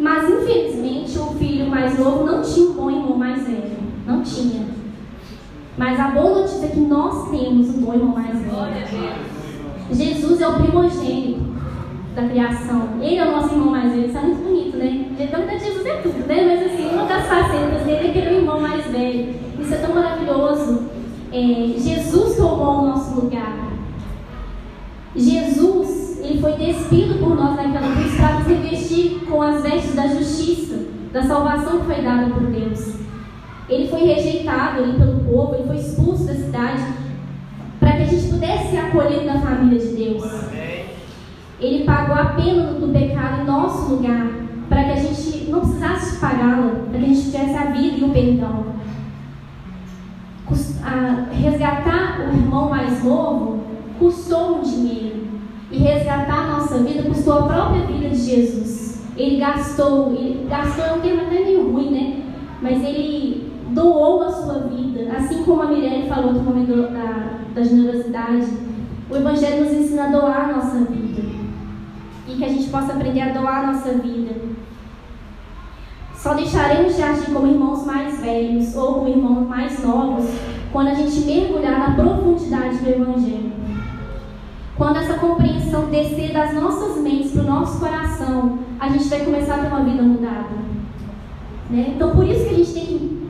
[0.00, 4.66] Mas infelizmente o filho mais novo não tinha um bom irmão mais velho, não tinha.
[5.76, 9.32] Mas a boa notícia é que nós temos um bom irmão mais velho.
[9.90, 11.41] Jesus é o primogênito
[12.14, 12.88] da criação.
[13.00, 14.06] Ele é o nosso irmão mais velho.
[14.06, 15.06] Isso é muito bonito, né?
[15.16, 16.44] Verdade, Jesus é tudo, né?
[16.44, 19.34] Mas assim, uma das facetas dele é que ele é o irmão mais velho.
[19.58, 20.84] Isso é tão maravilhoso.
[21.32, 23.72] É, Jesus tomou o nosso lugar.
[25.16, 30.06] Jesus, ele foi despido por nós naquela cruz para nos revestir com as vestes da
[30.08, 32.96] justiça, da salvação que foi dada por Deus.
[33.68, 36.82] Ele foi rejeitado ali pelo povo, ele foi expulso da cidade
[37.78, 40.22] para que a gente pudesse ser acolhido na família de Deus.
[41.62, 44.26] Ele pagou a pena do pecado em nosso lugar,
[44.68, 48.04] para que a gente não precisasse pagá-la, para que a gente tivesse a vida e
[48.04, 48.72] o perdão.
[51.30, 53.60] Resgatar o irmão mais novo
[53.98, 55.22] custou um dinheiro.
[55.70, 59.04] E resgatar a nossa vida custou a própria vida de Jesus.
[59.16, 62.22] Ele gastou, ele gastou é um termo até meio ruim, né?
[62.60, 67.62] Mas ele doou a sua vida, assim como a Mirelle falou no momento da, da
[67.62, 68.46] generosidade.
[69.10, 71.01] O Evangelho nos ensina a doar a nossa vida.
[72.32, 74.34] E que a gente possa aprender a doar a nossa vida.
[76.14, 80.24] Só deixaremos de agir como irmãos mais velhos ou como irmãos mais novos
[80.72, 83.52] quando a gente mergulhar na profundidade do Evangelho.
[84.76, 89.56] Quando essa compreensão descer das nossas mentes para o nosso coração, a gente vai começar
[89.56, 90.54] a ter uma vida mudada.
[91.68, 91.92] Né?
[91.94, 93.26] Então, por isso que a gente tem que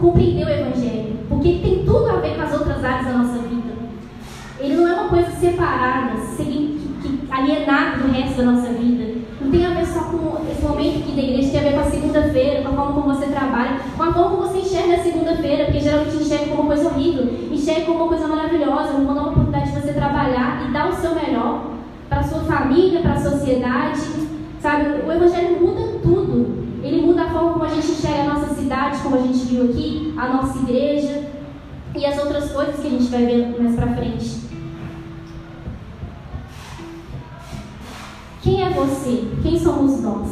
[0.00, 3.38] compreender o Evangelho, porque ele tem tudo a ver com as outras áreas da nossa
[3.38, 3.72] vida.
[4.58, 6.18] Ele não é uma coisa separada,
[7.38, 9.18] alienada do resto da nossa vida.
[9.40, 11.80] Não tem a ver só com esse momento aqui da igreja, tem a ver com
[11.80, 15.02] a segunda-feira, com a forma como você trabalha, com a forma como você enxerga a
[15.02, 19.30] segunda-feira, porque geralmente enxerga como uma coisa horrível, enxerga como uma coisa maravilhosa, uma nova
[19.30, 21.72] oportunidade de você trabalhar e dar o seu melhor
[22.08, 24.00] para a sua família, para a sociedade.
[24.60, 26.58] Sabe, o Evangelho muda tudo.
[26.82, 29.64] Ele muda a forma como a gente enxerga a nossa cidade, como a gente viu
[29.64, 31.28] aqui, a nossa igreja
[31.94, 34.47] e as outras coisas que a gente vai ver mais para frente.
[38.78, 39.24] Você?
[39.42, 40.28] Quem somos nós?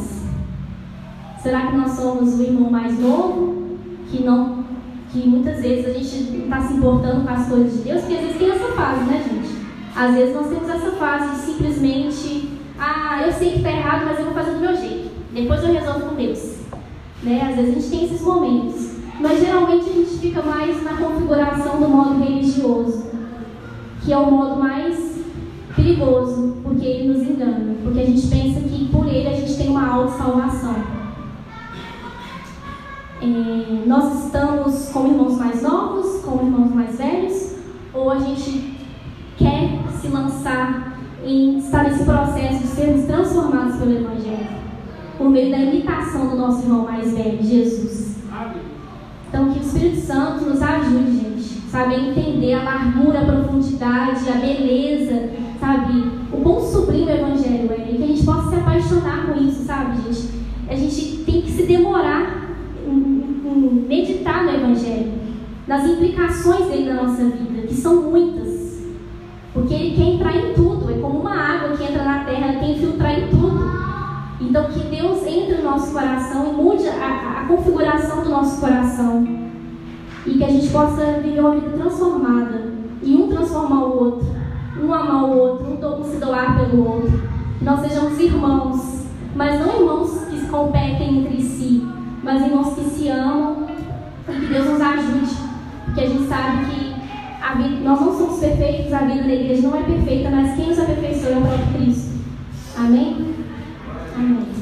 [1.43, 3.77] Será que nós somos o irmão mais novo
[4.11, 4.65] que não
[5.13, 8.01] que muitas vezes a gente está se importando com as coisas de Deus?
[8.01, 9.57] Porque às vezes tem essa fase, né, gente?
[9.95, 14.19] Às vezes nós temos essa fase de simplesmente, ah, eu sei que está errado, mas
[14.19, 15.11] eu vou fazer do meu jeito.
[15.33, 16.57] Depois eu resolvo com Deus.
[17.23, 17.41] Né?
[17.49, 18.97] Às vezes a gente tem esses momentos.
[19.21, 23.11] Mas geralmente a gente fica mais na configuração do modo religioso,
[24.05, 25.16] que é o modo mais
[25.77, 27.77] perigoso, porque ele nos engana.
[27.83, 30.75] Porque a gente pensa que por ele a gente tem uma auto-salvação.
[33.23, 37.57] É, nós estamos como irmãos mais novos, como irmãos mais velhos,
[37.95, 38.77] ou a gente
[39.37, 44.57] quer se lançar em estar nesse processo de sermos transformados pelo Evangelho?
[45.17, 48.17] por meio da imitação do nosso irmão mais velho, Jesus.
[49.29, 54.29] Então, que o Espírito Santo nos ajude, gente, sabe, a entender a largura, a profundidade,
[54.29, 55.31] a beleza,
[55.67, 59.97] sabe, o bom sublime Evangelho é, que a gente possa se apaixonar com isso, sabe,
[60.03, 60.37] gente.
[60.69, 62.51] A gente tem que se demorar
[62.87, 65.13] em, em meditar no Evangelho,
[65.67, 68.85] nas implicações dele na nossa vida, que são muitas.
[69.53, 72.61] Porque ele quer entrar em tudo, é como uma água que entra na terra, ela
[72.61, 73.67] quer infiltrar em tudo.
[74.41, 79.27] Então, que Deus entre no nosso coração e mude a, a configuração do nosso coração.
[80.27, 82.73] E que a gente possa viver uma vida transformada.
[83.03, 84.46] E um transformar o outro.
[84.83, 85.67] Um amar o outro.
[85.67, 87.23] Um, se doar pelo outro.
[87.61, 89.07] Nós sejamos irmãos.
[89.35, 91.87] Mas não irmãos que se competem entre si.
[92.23, 93.67] Mas irmãos que se amam.
[94.29, 95.37] E que Deus nos ajude.
[95.85, 96.97] Porque a gente sabe que
[97.57, 98.93] vida, nós não somos perfeitos.
[98.93, 100.31] A vida da igreja não é perfeita.
[100.31, 102.17] Mas quem nos aperfeiçoa é o próprio Cristo.
[102.77, 103.35] Amém?
[104.17, 104.56] Amém.